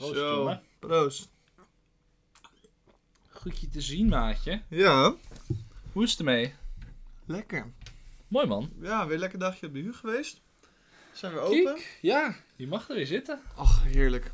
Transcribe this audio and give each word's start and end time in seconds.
Proost, 0.00 0.14
Zo, 0.18 0.34
jongen. 0.36 0.62
proost. 0.78 1.28
Goed 3.30 3.60
je 3.60 3.68
te 3.68 3.80
zien, 3.80 4.08
maatje. 4.08 4.62
Ja, 4.68 5.14
Hoe 5.92 6.02
is 6.04 6.10
het 6.10 6.18
ermee? 6.18 6.54
lekker. 7.24 7.72
Mooi, 8.28 8.46
man. 8.46 8.70
Ja, 8.80 9.04
weer 9.04 9.14
een 9.14 9.20
lekker 9.20 9.38
dagje 9.38 9.66
op 9.66 9.72
de 9.72 9.78
huur 9.80 9.94
geweest. 9.94 10.40
Zijn 11.12 11.32
we 11.32 11.38
open? 11.38 11.78
Ja, 12.00 12.36
je 12.56 12.66
mag 12.66 12.88
er 12.88 12.94
weer 12.96 13.06
zitten. 13.06 13.40
Ach, 13.56 13.82
heerlijk. 13.82 14.32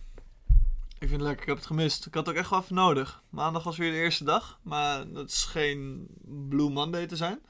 Ik 0.98 1.08
vind 1.08 1.10
het 1.10 1.20
lekker, 1.20 1.40
ik 1.42 1.48
heb 1.48 1.56
het 1.56 1.66
gemist. 1.66 2.06
Ik 2.06 2.14
had 2.14 2.26
het 2.26 2.34
ook 2.34 2.40
echt 2.40 2.50
wel 2.50 2.60
even 2.60 2.74
nodig. 2.74 3.22
Maandag 3.30 3.62
was 3.62 3.76
weer 3.76 3.90
de 3.90 3.96
eerste 3.96 4.24
dag, 4.24 4.58
maar 4.62 5.12
dat 5.12 5.28
is 5.28 5.44
geen 5.44 6.06
Blue 6.48 6.70
Monday 6.70 7.06
te 7.06 7.16
zijn. 7.16 7.40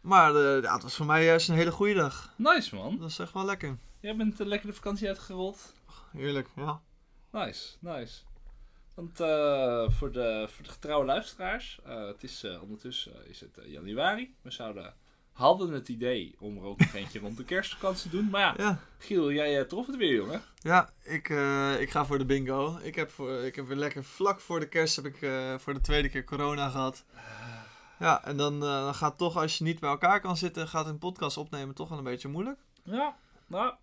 Maar 0.00 0.34
eh, 0.34 0.62
ja, 0.62 0.72
het 0.74 0.82
was 0.82 0.94
voor 0.94 1.06
mij 1.06 1.24
juist 1.24 1.48
een 1.48 1.54
hele 1.54 1.72
goede 1.72 1.94
dag. 1.94 2.32
Nice, 2.36 2.74
man. 2.74 2.98
Dat 2.98 3.10
is 3.10 3.18
echt 3.18 3.32
wel 3.32 3.44
lekker. 3.44 3.78
Jij 4.00 4.16
bent 4.16 4.40
uh, 4.40 4.46
lekker 4.46 4.68
de 4.68 4.74
vakantie 4.74 5.08
uitgerold. 5.08 5.72
Heerlijk, 6.12 6.48
ja. 6.56 6.80
Nice, 7.34 7.76
nice. 7.80 8.20
Want 8.94 9.20
eh, 9.20 9.90
voor, 9.90 10.12
de, 10.12 10.46
voor 10.50 10.64
de 10.64 10.70
getrouwe 10.70 11.04
luisteraars, 11.04 11.80
eh, 11.84 12.06
het 12.06 12.22
is 12.22 12.44
eh, 12.44 12.62
ondertussen 12.62 13.28
is 13.28 13.40
het 13.40 13.58
januari. 13.64 14.34
We 14.42 14.50
zouden, 14.50 14.94
hadden 15.32 15.72
het 15.72 15.88
idee 15.88 16.34
om 16.38 16.56
er 16.56 16.64
ook 16.64 16.78
nog 16.78 16.94
eentje 16.94 17.18
rond 17.18 17.36
de 17.36 17.44
kerstvakantie 17.44 18.10
te 18.10 18.16
doen. 18.16 18.30
Maar 18.30 18.40
ja, 18.40 18.54
Ja, 18.56 18.78
Giel, 18.98 19.32
jij 19.32 19.64
trof 19.64 19.86
het 19.86 19.96
weer, 19.96 20.14
jongen. 20.14 20.42
ja 20.58 20.90
ik, 21.02 21.28
ik 21.80 21.90
ga 21.90 22.04
voor 22.04 22.18
de 22.18 22.24
bingo. 22.24 22.78
Ik 22.82 22.94
heb, 22.94 23.10
voor, 23.10 23.32
ik 23.32 23.54
heb 23.56 23.66
weer 23.66 23.76
lekker 23.76 24.04
vlak 24.04 24.40
voor 24.40 24.60
de 24.60 24.68
kerst 24.68 24.96
heb 24.96 25.04
ik 25.04 25.16
voor 25.60 25.74
de 25.74 25.80
tweede 25.80 26.08
keer 26.08 26.24
corona 26.24 26.68
gehad. 26.68 27.04
Ja, 27.98 28.24
en 28.24 28.36
dan, 28.36 28.60
dan 28.60 28.94
gaat 28.94 29.18
toch, 29.18 29.36
als 29.36 29.58
je 29.58 29.64
niet 29.64 29.80
bij 29.80 29.90
elkaar 29.90 30.20
kan 30.20 30.36
zitten, 30.36 30.68
gaat 30.68 30.86
een 30.86 30.98
podcast 30.98 31.36
opnemen 31.36 31.74
toch 31.74 31.88
wel 31.88 31.98
een 31.98 32.04
beetje 32.04 32.28
moeilijk. 32.28 32.58
Ja, 32.82 33.16
nou, 33.46 33.74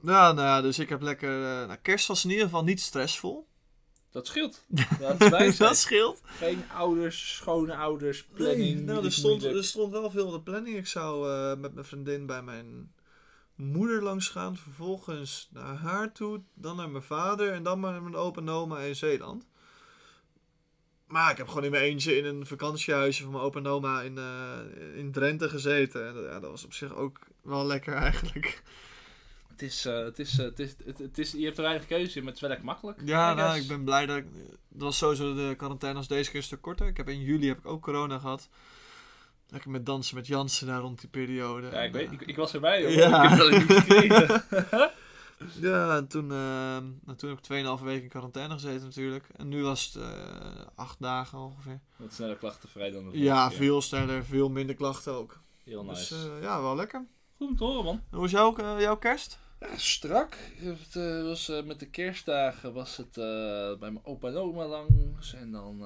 Ja, 0.00 0.32
nou 0.32 0.46
ja, 0.46 0.60
dus 0.62 0.78
ik 0.78 0.88
heb 0.88 1.02
lekker... 1.02 1.28
eh, 1.60 1.66
nou, 1.66 1.78
kerst 1.82 2.06
was 2.06 2.24
in 2.24 2.30
ieder 2.30 2.44
geval 2.44 2.64
niet 2.64 2.80
stressvol. 2.80 3.46
dat 4.10 4.26
scheelt. 4.26 4.64
Dat 5.18 5.40
is 5.40 5.56
dat 5.56 5.76
scheelt. 5.76 6.20
Geen 6.24 6.64
ouders, 6.74 7.34
schone 7.36 7.76
ouders, 7.76 8.24
planning. 8.24 8.74
Nee, 8.74 8.84
nou, 8.84 9.04
er 9.04 9.12
stond, 9.12 9.32
moeilijk. 9.40 9.56
er 9.58 9.64
stond 9.64 9.92
wel 9.92 10.10
veel 10.10 10.26
op 10.26 10.32
de 10.32 10.40
planning. 10.50 10.76
Ik 10.76 10.86
zou 10.86 11.30
eh, 11.30 11.56
met 11.60 11.74
mijn 11.74 11.86
vriendin 11.86 12.26
bij 12.26 12.42
mijn 12.42 12.92
moeder 13.54 14.02
langs 14.02 14.28
gaan. 14.28 14.56
Vervolgens 14.56 15.48
naar 15.52 15.76
haar 15.76 16.12
toe. 16.12 16.40
Dan 16.54 16.76
naar 16.76 16.90
mijn 16.90 17.02
vader. 17.04 17.52
En 17.52 17.62
dan 17.62 17.80
naar 17.80 18.02
mijn 18.02 18.16
opa 18.16 18.40
en 18.40 18.48
oma 18.48 18.78
in 18.78 18.96
Zeeland. 18.96 19.46
Maar 21.06 21.30
ik 21.30 21.36
heb 21.36 21.48
gewoon 21.48 21.64
in 21.64 21.70
mijn 21.70 21.82
eentje 21.82 22.16
in 22.16 22.24
een 22.24 22.46
vakantiehuisje 22.46 23.22
van 23.22 23.32
mijn 23.32 23.44
opa 23.44 23.58
en 23.58 23.66
oma 23.66 24.02
in, 24.02 24.18
eh, 24.18 24.96
in 24.96 25.12
Drenthe 25.12 25.48
gezeten. 25.48 26.06
En 26.06 26.22
ja, 26.22 26.40
dat 26.40 26.50
was 26.50 26.64
op 26.64 26.72
zich 26.72 26.94
ook 26.94 27.18
wel 27.42 27.66
lekker 27.66 27.94
eigenlijk. 27.94 28.62
Het 29.56 29.62
is, 29.64 29.84
eh, 29.84 29.98
het 30.04 30.18
is, 30.18 30.38
eh, 30.38 30.44
het 30.44 30.58
is, 30.58 30.74
het, 30.84 30.98
het 30.98 31.18
is, 31.18 31.32
je 31.32 31.44
hebt 31.44 31.56
er 31.56 31.62
weinig 31.62 31.86
keuze 31.86 32.16
in, 32.16 32.24
maar 32.24 32.26
het 32.26 32.34
is 32.34 32.40
wel 32.40 32.48
lekker 32.50 32.66
makkelijk. 32.66 33.00
Ja, 33.04 33.34
nou, 33.34 33.58
ik 33.58 33.68
ben 33.68 33.84
blij 33.84 34.06
dat 34.06 34.16
ik... 34.16 34.24
Dat 34.68 34.82
was 34.82 34.98
sowieso 34.98 35.34
de 35.34 35.54
quarantaine 35.56 35.98
als 35.98 36.08
deze 36.08 36.30
keer 36.30 36.38
een 36.38 36.44
stuk 36.46 36.60
korter. 36.62 36.86
Ik 36.86 36.96
heb 36.96 37.08
in 37.08 37.20
juli 37.20 37.48
heb 37.48 37.58
ik 37.58 37.66
ook 37.66 37.82
corona 37.82 38.18
gehad. 38.18 38.48
Lekker 39.48 39.70
met 39.70 39.86
dansen 39.86 40.14
met 40.16 40.26
Jansen 40.26 40.66
daar 40.66 40.80
rond 40.80 41.00
die 41.00 41.08
periode. 41.08 41.66
Ja, 41.70 41.80
ik, 41.80 41.92
weet, 41.92 42.06
eh, 42.06 42.12
ik, 42.12 42.20
ik 42.22 42.36
was 42.36 42.54
erbij, 42.54 42.82
joh. 42.82 42.90
Ja. 42.92 43.22
Ik 43.22 43.28
heb 43.28 43.38
dat 43.38 43.50
niet 43.50 43.62
gekregen. 43.72 44.44
Ja, 45.60 45.96
en 45.96 46.06
toen, 46.06 46.24
eh, 46.30 46.36
nou, 47.04 47.16
toen 47.16 47.28
heb 47.30 47.38
ik 47.38 47.44
2,5 47.78 47.84
weken 47.84 48.02
in 48.02 48.08
quarantaine 48.08 48.54
gezeten 48.54 48.82
natuurlijk. 48.86 49.24
En 49.36 49.48
nu 49.48 49.62
was 49.62 49.84
het 49.92 50.02
eh, 50.02 50.10
acht 50.74 51.00
dagen 51.00 51.38
ongeveer. 51.38 51.80
Wat 51.96 52.12
sneller 52.12 52.36
klachtenvrij 52.36 52.90
dan 52.90 53.10
de 53.10 53.18
Ja, 53.18 53.48
keer. 53.48 53.56
veel 53.56 53.82
sneller, 53.82 54.24
veel 54.24 54.48
minder 54.50 54.74
klachten 54.74 55.12
ook. 55.12 55.40
Heel 55.64 55.84
nice. 55.84 56.14
Dus 56.14 56.24
eh, 56.26 56.42
ja, 56.42 56.62
wel 56.62 56.76
lekker. 56.76 57.06
Goed 57.36 57.48
om 57.48 57.56
te 57.56 57.64
horen, 57.64 57.84
man. 57.84 58.02
En 58.10 58.16
hoe 58.16 58.24
is 58.26 58.30
jouw, 58.30 58.56
eh, 58.56 58.80
jouw 58.80 58.96
kerst? 58.96 59.38
Ja, 59.60 59.76
strak. 59.76 60.36
Het 60.56 60.96
eh, 60.96 61.22
was, 61.22 61.48
eh, 61.48 61.62
met 61.62 61.80
de 61.80 61.86
kerstdagen 61.86 62.72
was 62.72 62.96
het 62.96 63.16
eh, 63.16 63.78
bij 63.78 63.90
mijn 63.90 64.04
opa 64.04 64.28
en 64.28 64.36
oma 64.36 64.66
langs. 64.66 65.34
En 65.34 65.52
dan 65.52 65.78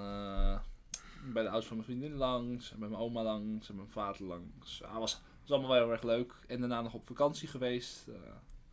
bij 1.24 1.42
de 1.42 1.48
ouders 1.48 1.66
van 1.66 1.76
mijn 1.76 1.88
vriendin 1.88 2.14
langs. 2.14 2.72
En 2.72 2.78
bij 2.78 2.88
mijn 2.88 3.00
oma 3.00 3.22
langs. 3.22 3.68
En 3.68 3.74
bij 3.74 3.84
mijn 3.84 4.06
vader 4.06 4.26
langs. 4.26 4.78
Ja, 4.78 4.98
was, 4.98 5.20
was 5.40 5.50
allemaal 5.50 5.70
wel 5.70 5.82
heel 5.82 5.92
erg 5.92 6.02
leuk. 6.02 6.32
En 6.46 6.60
daarna 6.60 6.80
nog 6.80 6.94
op 6.94 7.06
vakantie 7.06 7.48
geweest. 7.48 8.06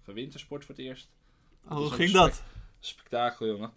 gewintersport 0.03 0.65
voor 0.65 0.75
het 0.75 0.83
eerst. 0.83 1.09
Oh, 1.65 1.71
hoe 1.71 1.85
ook 1.85 1.93
ging 1.93 2.11
dat? 2.11 2.43
Spektakel, 2.79 3.47
jongen. 3.47 3.71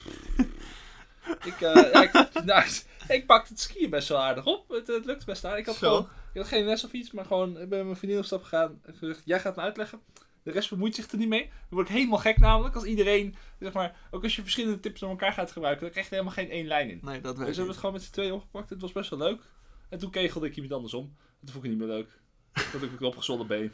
ik, 1.44 1.58
ja, 1.58 2.02
ik, 2.02 2.12
nou, 2.44 2.64
ik 3.08 3.26
pakte 3.26 3.52
het 3.52 3.60
skiën 3.60 3.90
best 3.90 4.08
wel 4.08 4.18
aardig 4.18 4.46
op. 4.46 4.68
Het, 4.68 4.86
het 4.86 5.04
lukte 5.04 5.24
best 5.24 5.44
aardig. 5.44 5.60
Ik 5.60 5.66
had 5.66 5.76
Zo. 5.76 5.88
gewoon 5.88 6.08
ik 6.32 6.40
had 6.40 6.48
geen 6.48 6.64
les 6.64 6.84
of 6.84 6.92
iets, 6.92 7.10
maar 7.10 7.24
gewoon 7.24 7.50
ik 7.50 7.68
ben 7.68 7.78
met 7.78 7.84
mijn 7.84 7.96
vriendin 7.96 8.18
op 8.18 8.24
stap 8.24 8.42
gegaan. 8.42 8.80
En 8.82 8.94
gezegd, 8.94 9.22
jij 9.24 9.40
gaat 9.40 9.56
me 9.56 9.62
uitleggen. 9.62 10.00
De 10.42 10.50
rest 10.50 10.70
bemoeit 10.70 10.94
zich 10.94 11.10
er 11.10 11.18
niet 11.18 11.28
mee. 11.28 11.42
Dan 11.46 11.52
word 11.68 11.88
ik 11.88 11.94
helemaal 11.94 12.18
gek 12.18 12.38
namelijk. 12.38 12.74
Als 12.74 12.84
iedereen, 12.84 13.34
zeg 13.60 13.72
maar, 13.72 13.96
ook 14.10 14.22
als 14.22 14.36
je 14.36 14.42
verschillende 14.42 14.80
tips 14.80 15.00
door 15.00 15.10
elkaar 15.10 15.32
gaat 15.32 15.52
gebruiken, 15.52 15.82
dan 15.82 15.90
krijg 15.90 16.08
je 16.08 16.14
helemaal 16.14 16.34
geen 16.36 16.50
één 16.50 16.66
lijn 16.66 16.90
in. 16.90 16.98
Nee, 17.02 17.20
dat 17.20 17.36
Dus 17.36 17.44
weet 17.44 17.48
we 17.48 17.54
hebben 17.54 17.66
het 17.66 17.76
gewoon 17.76 17.92
met 17.94 18.02
z'n 18.04 18.12
tweeën 18.12 18.32
opgepakt. 18.32 18.70
Het 18.70 18.80
was 18.80 18.92
best 18.92 19.10
wel 19.10 19.18
leuk. 19.18 19.42
En 19.88 19.98
toen 19.98 20.10
kegelde 20.10 20.46
ik 20.46 20.54
iemand 20.54 20.72
andersom. 20.72 21.02
En 21.40 21.46
toen 21.46 21.52
vond 21.52 21.64
ik 21.64 21.70
het 21.70 21.78
niet 21.78 21.88
meer 21.88 21.96
leuk. 21.96 22.08
Toen 22.70 22.80
had 22.80 22.90
ik 22.90 23.00
een 23.00 23.06
opgezwollen 23.06 23.46
been. 23.46 23.72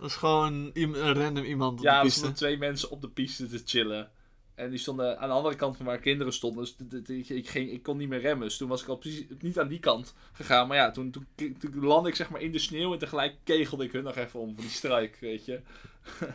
Dat 0.00 0.08
is 0.10 0.16
gewoon 0.16 0.70
een 0.72 1.12
random 1.14 1.44
iemand 1.44 1.78
op 1.78 1.84
Ja, 1.84 1.96
de 1.96 2.02
piste. 2.02 2.18
stonden 2.18 2.38
twee 2.38 2.58
mensen 2.58 2.90
op 2.90 3.00
de 3.00 3.08
piste 3.08 3.46
te 3.48 3.62
chillen. 3.64 4.10
En 4.54 4.70
die 4.70 4.78
stonden 4.78 5.18
aan 5.18 5.28
de 5.28 5.34
andere 5.34 5.54
kant 5.54 5.76
van 5.76 5.86
waar 5.86 5.98
kinderen 5.98 6.32
stonden. 6.32 6.68
Dus 6.78 7.08
ik, 7.08 7.28
ik, 7.28 7.48
ging, 7.48 7.70
ik 7.70 7.82
kon 7.82 7.96
niet 7.96 8.08
meer 8.08 8.20
remmen. 8.20 8.48
Dus 8.48 8.56
toen 8.56 8.68
was 8.68 8.82
ik 8.82 8.88
al 8.88 8.96
precies 8.96 9.24
niet 9.40 9.58
aan 9.58 9.68
die 9.68 9.78
kant 9.78 10.14
gegaan. 10.32 10.68
Maar 10.68 10.76
ja, 10.76 10.90
toen, 10.90 11.10
toen, 11.10 11.56
toen 11.58 11.84
landde 11.84 12.08
ik 12.08 12.14
zeg 12.14 12.30
maar 12.30 12.40
in 12.40 12.52
de 12.52 12.58
sneeuw. 12.58 12.92
En 12.92 12.98
tegelijk 12.98 13.34
kegelde 13.44 13.84
ik 13.84 13.92
hun 13.92 14.04
nog 14.04 14.16
even 14.16 14.40
om 14.40 14.54
voor 14.54 14.62
die 14.62 14.72
strijk, 14.72 15.16
weet 15.20 15.44
je. 15.44 15.60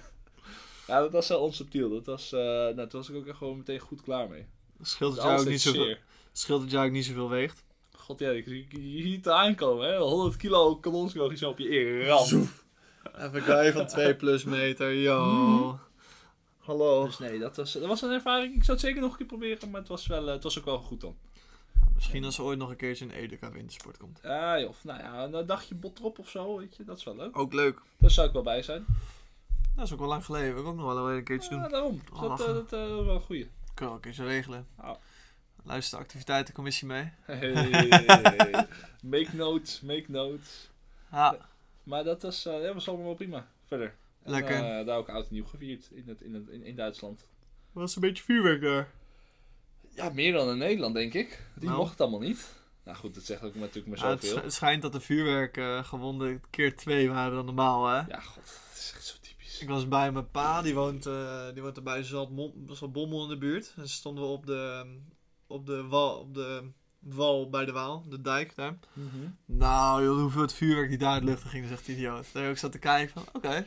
ja, 0.87 0.99
dat 0.99 1.11
was 1.11 1.27
wel 1.27 1.39
onsubtiel. 1.39 1.89
Dat 1.89 2.05
was, 2.05 2.31
eh 2.31 2.39
nou, 2.39 2.75
toen 2.75 2.99
was 2.99 3.09
ik 3.09 3.15
ook 3.15 3.27
echt 3.27 3.37
gewoon 3.37 3.57
meteen 3.57 3.79
goed 3.79 4.01
klaar 4.01 4.29
mee. 4.29 4.45
Scheelt 4.81 5.15
dat 5.15 5.23
jou 5.23 5.39
ook 5.39 5.47
niet 5.47 5.61
zoveel, 5.61 5.95
scheelt 6.31 6.61
dat 6.61 6.71
jou 6.71 6.85
ook 6.85 6.91
niet 6.91 7.05
zoveel 7.05 7.29
weegt? 7.29 7.63
God 7.91 8.19
ja, 8.19 8.29
ik, 8.29 8.45
je 8.69 9.01
ziet 9.01 9.25
het 9.25 9.33
aankomen, 9.33 9.87
hè. 9.87 9.97
100 9.97 10.37
kilo 10.37 10.75
kanonskoog 10.75 11.37
zo 11.37 11.49
op 11.49 11.57
je 11.57 11.71
eer. 11.71 12.05
ram. 12.05 12.49
Even 13.17 13.41
guy 13.41 13.71
van 13.71 13.87
2 13.87 14.15
plus 14.15 14.43
meter, 14.43 14.93
yo. 14.93 15.79
Hallo. 16.67 17.05
Dus 17.05 17.17
nee, 17.19 17.39
dat 17.39 17.55
was, 17.55 17.71
dat 17.71 17.85
was 17.85 18.01
een 18.01 18.11
ervaring. 18.11 18.55
Ik 18.55 18.63
zou 18.63 18.77
het 18.77 18.85
zeker 18.85 19.01
nog 19.01 19.11
een 19.11 19.17
keer 19.17 19.25
proberen. 19.27 19.69
Maar 19.69 19.79
het 19.79 19.89
was, 19.89 20.07
wel, 20.07 20.27
eh, 20.27 20.33
het 20.33 20.43
was 20.43 20.57
ook 20.59 20.65
wel 20.65 20.79
goed 20.79 21.01
dan. 21.01 21.15
Misschien 21.95 22.23
als 22.23 22.37
er 22.37 22.43
ooit 22.43 22.57
nog 22.57 22.69
een 22.69 22.75
keertje 22.75 23.05
een 23.05 23.11
Edeka 23.11 23.51
wintersport 23.51 23.97
komt. 23.97 24.19
Ja, 24.23 24.59
joh, 24.59 24.69
of 24.69 24.83
nou 24.83 24.99
ja, 24.99 25.23
een 25.23 25.45
dagje 25.45 25.75
botrop 25.75 26.19
of 26.19 26.29
zo, 26.29 26.57
weet 26.57 26.75
je, 26.75 26.83
dat 26.83 26.97
is 26.97 27.03
wel 27.03 27.15
leuk. 27.15 27.37
Ook 27.37 27.53
leuk. 27.53 27.81
Daar 27.97 28.11
zou 28.11 28.27
ik 28.27 28.33
wel 28.33 28.41
bij 28.43 28.61
zijn. 28.61 28.85
Dat 29.75 29.85
is 29.85 29.93
ook 29.93 29.99
wel 29.99 30.07
lang 30.07 30.25
geleden. 30.25 30.53
Wil 30.53 30.61
ik 30.63 30.69
ook 30.69 30.75
nog 30.75 30.93
wel 30.93 31.09
een 31.11 31.23
keertje 31.23 31.49
doen. 31.49 31.59
Ja, 31.59 31.67
daarom. 31.67 32.01
Dus 32.09 32.13
Oh, 32.13 32.19
dat, 32.21 32.29
lachen. 32.29 32.47
eh, 32.47 32.53
dat 32.53 32.73
eh, 32.73 32.79
wel 33.05 33.09
een 33.15 33.21
goeie. 33.21 33.41
Ik 33.43 33.49
kan 33.73 33.85
wel 33.85 33.95
een 33.95 34.01
keertje 34.01 34.23
regelen. 34.25 34.67
Ja. 34.81 34.97
Luister 35.63 35.97
de 35.97 36.03
activiteitencommissie 36.03 36.87
mee. 36.87 37.11
Hey, 37.21 37.53
make 39.01 39.29
notes, 39.35 39.81
make 39.81 40.05
notes. 40.07 40.69
Ja, 41.11 41.37
Maar 41.83 42.03
dat 42.03 42.21
was, 42.21 42.45
eh 42.45 42.61
ja, 42.63 42.73
was 42.73 42.87
allemaal 42.87 43.05
wel 43.05 43.15
prima. 43.15 43.47
Verder. 43.65 43.95
En, 44.27 44.33
Lekker. 44.33 44.79
eh, 44.79 44.85
daar 44.85 44.97
ook 44.97 45.09
oud 45.09 45.27
en 45.27 45.33
nieuw 45.33 45.45
gevierd 45.45 45.89
in, 45.91 46.03
het, 46.07 46.21
in, 46.21 46.33
het, 46.33 46.47
in, 46.47 46.63
in 46.63 46.75
Duitsland. 46.75 47.27
was 47.71 47.95
een 47.95 48.01
beetje 48.01 48.23
vuurwerk 48.23 48.61
daar. 48.61 48.89
Ja, 49.95 50.09
meer 50.09 50.33
dan 50.33 50.49
in 50.49 50.57
Nederland, 50.57 50.93
denk 50.95 51.13
ik. 51.13 51.41
Die 51.55 51.65
Nou. 51.67 51.77
mocht 51.79 51.91
het 51.91 52.01
allemaal 52.01 52.19
niet. 52.19 52.55
Nou 52.83 52.97
goed, 52.97 53.13
dat 53.15 53.23
zegt 53.23 53.43
ook 53.43 53.55
natuurlijk 53.55 54.01
maar 54.01 54.09
het, 54.11 54.25
zoveel. 54.25 54.43
het 54.43 54.53
schijnt 54.53 54.81
dat 54.81 54.91
de 54.91 54.99
vuurwerk 54.99 55.57
eh 55.57 55.83
gewonden 55.83 56.41
keer 56.49 56.75
twee 56.75 57.09
waren 57.09 57.33
dan 57.35 57.45
normaal, 57.45 57.87
hè? 57.87 57.95
Ja, 58.07 58.19
god, 58.19 58.43
dat 58.45 58.77
is 58.77 58.91
echt 58.95 59.05
zo 59.05 59.15
typisch. 59.21 59.61
Ik 59.61 59.67
was 59.67 59.87
bij 59.87 60.11
mijn 60.11 60.31
pa, 60.31 60.61
die 60.61 60.73
woont, 60.75 61.05
eh, 61.05 61.45
die 61.53 61.61
woont 61.61 61.77
er 61.77 61.83
bij 61.83 62.03
Zaltbommel 62.03 63.23
in 63.23 63.29
de 63.29 63.37
buurt. 63.37 63.73
En 63.77 63.89
stonden 63.89 64.23
we 64.23 64.29
op 64.29 64.45
de, 64.45 64.85
op 65.47 65.65
de, 65.65 65.83
wal, 65.83 66.19
op 66.19 66.33
de 66.33 66.69
wal 66.99 67.49
bij 67.49 67.65
de 67.65 67.71
Waal, 67.71 68.03
de 68.09 68.21
dijk 68.21 68.55
daar. 68.55 68.77
Mhm. 68.93 69.07
Nou, 69.45 70.03
joh, 70.03 70.19
hoeveel 70.19 70.41
het 70.41 70.53
vuurwerk 70.53 70.89
die 70.89 70.97
daar 70.97 71.17
in 71.19 71.25
de 71.25 71.31
lucht 71.31 71.43
in 71.43 71.49
ging, 71.49 71.63
dat 71.63 71.71
is 71.71 71.77
echt 71.79 71.87
idioot. 71.87 72.25
Daar 72.33 72.43
heb 72.43 72.51
ik 72.51 72.57
zat 72.57 72.71
te 72.71 72.79
kijken 72.79 73.13
van, 73.13 73.23
oké. 73.33 73.65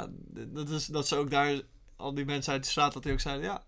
D- 0.00 0.54
dat, 0.54 0.68
is, 0.68 0.86
dat 0.86 1.08
ze 1.08 1.16
ook 1.16 1.30
daar, 1.30 1.60
al 1.96 2.14
die 2.14 2.24
mensen 2.24 2.52
uit 2.52 2.62
de 2.64 2.70
straat, 2.70 2.92
dat 2.92 3.02
die 3.02 3.12
ook 3.12 3.20
zeiden, 3.20 3.44
ja, 3.44 3.62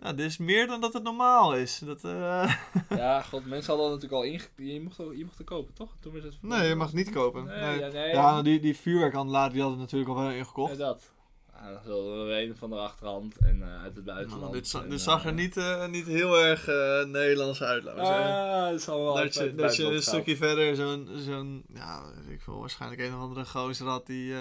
ja, 0.00 0.12
dit 0.12 0.26
is 0.26 0.38
meer 0.38 0.66
dan 0.66 0.80
dat 0.80 0.92
het 0.92 1.02
normaal 1.02 1.54
is. 1.56 1.78
Dat, 1.84 2.04
eh, 2.04 2.54
Ja, 2.88 3.22
god, 3.22 3.46
mensen 3.46 3.72
hadden 3.74 3.90
natuurlijk 3.90 4.22
al 4.22 4.22
inge... 4.22 4.44
Je 4.56 4.80
mocht, 4.80 4.96
je 4.96 5.24
mocht 5.24 5.38
er 5.38 5.44
kopen, 5.44 5.74
toch? 5.74 5.96
Toen 6.00 6.14
het... 6.14 6.36
nee, 6.42 6.68
je 6.68 6.74
mag 6.74 6.86
het 6.86 6.96
niet 6.96 7.10
kopen. 7.10 7.44
Nee, 7.44 7.60
Nee. 7.60 7.78
ja, 7.78 7.88
nee. 7.88 8.08
Ja, 8.08 8.42
die, 8.42 8.60
die 8.60 8.76
vuurwerkhandelaar, 8.76 9.52
die 9.52 9.60
hadden 9.60 9.78
natuurlijk 9.78 10.10
al 10.10 10.16
wel 10.16 10.30
ingekocht. 10.30 10.70
Ja, 10.72 10.78
dat. 10.78 11.12
Ja, 11.54 11.70
dat 11.70 11.80
is 11.80 11.86
wel 11.86 12.32
een 12.32 12.56
van 12.56 12.70
de 12.70 12.76
achterhand 12.76 13.36
en 13.38 13.62
eh, 13.62 13.82
uit 13.82 13.96
het 13.96 14.04
buitenland. 14.04 14.40
Nou, 14.42 14.52
dit, 14.54 14.68
za- 14.68 14.82
en, 14.82 14.90
dit 14.90 15.00
zag 15.00 15.22
er 15.24 15.28
eh, 15.30 15.34
niet, 15.36 15.90
niet 15.90 16.06
heel 16.06 16.38
erg 16.38 16.66
Nederlands 17.06 17.62
uit, 17.62 17.82
laten 17.84 18.00
we 18.00 18.06
zeggen. 18.06 18.32
Ah, 18.34 18.70
dat 18.70 18.82
zal 18.82 19.02
wel 19.04 19.16
uit 19.18 19.24
Dat 19.24 19.34
je, 19.34 19.48
het 19.48 19.58
dat 19.58 19.76
je 19.76 19.84
een 19.84 20.02
stukje 20.02 20.36
verder 20.36 20.76
zo'n, 20.76 21.08
zo'n, 21.16 21.64
ja, 21.74 22.02
ik 22.28 22.40
veel, 22.40 22.60
waarschijnlijk 22.60 23.00
een 23.00 23.14
of 23.14 23.20
andere 23.20 23.44
gozer 23.44 23.86
had 23.86 24.06
die 24.06 24.34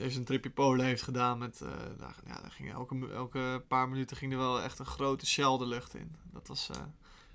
even 0.00 0.18
een 0.18 0.24
tripje 0.24 0.50
polen 0.50 0.84
heeft 0.84 1.02
gedaan 1.02 1.38
met, 1.38 1.60
eh, 1.60 1.68
daar, 1.98 2.16
ja, 2.26 2.40
daar 2.40 2.50
ging 2.50 2.72
elke, 2.72 3.08
elke 3.12 3.62
paar 3.68 3.88
minuten 3.88 4.16
ging 4.16 4.32
er 4.32 4.38
wel 4.38 4.60
echt 4.62 4.78
een 4.78 4.86
grote 4.86 5.26
shell 5.26 5.58
de 5.58 5.66
lucht 5.66 5.94
in. 5.94 6.16
Dat 6.32 6.48
was, 6.48 6.70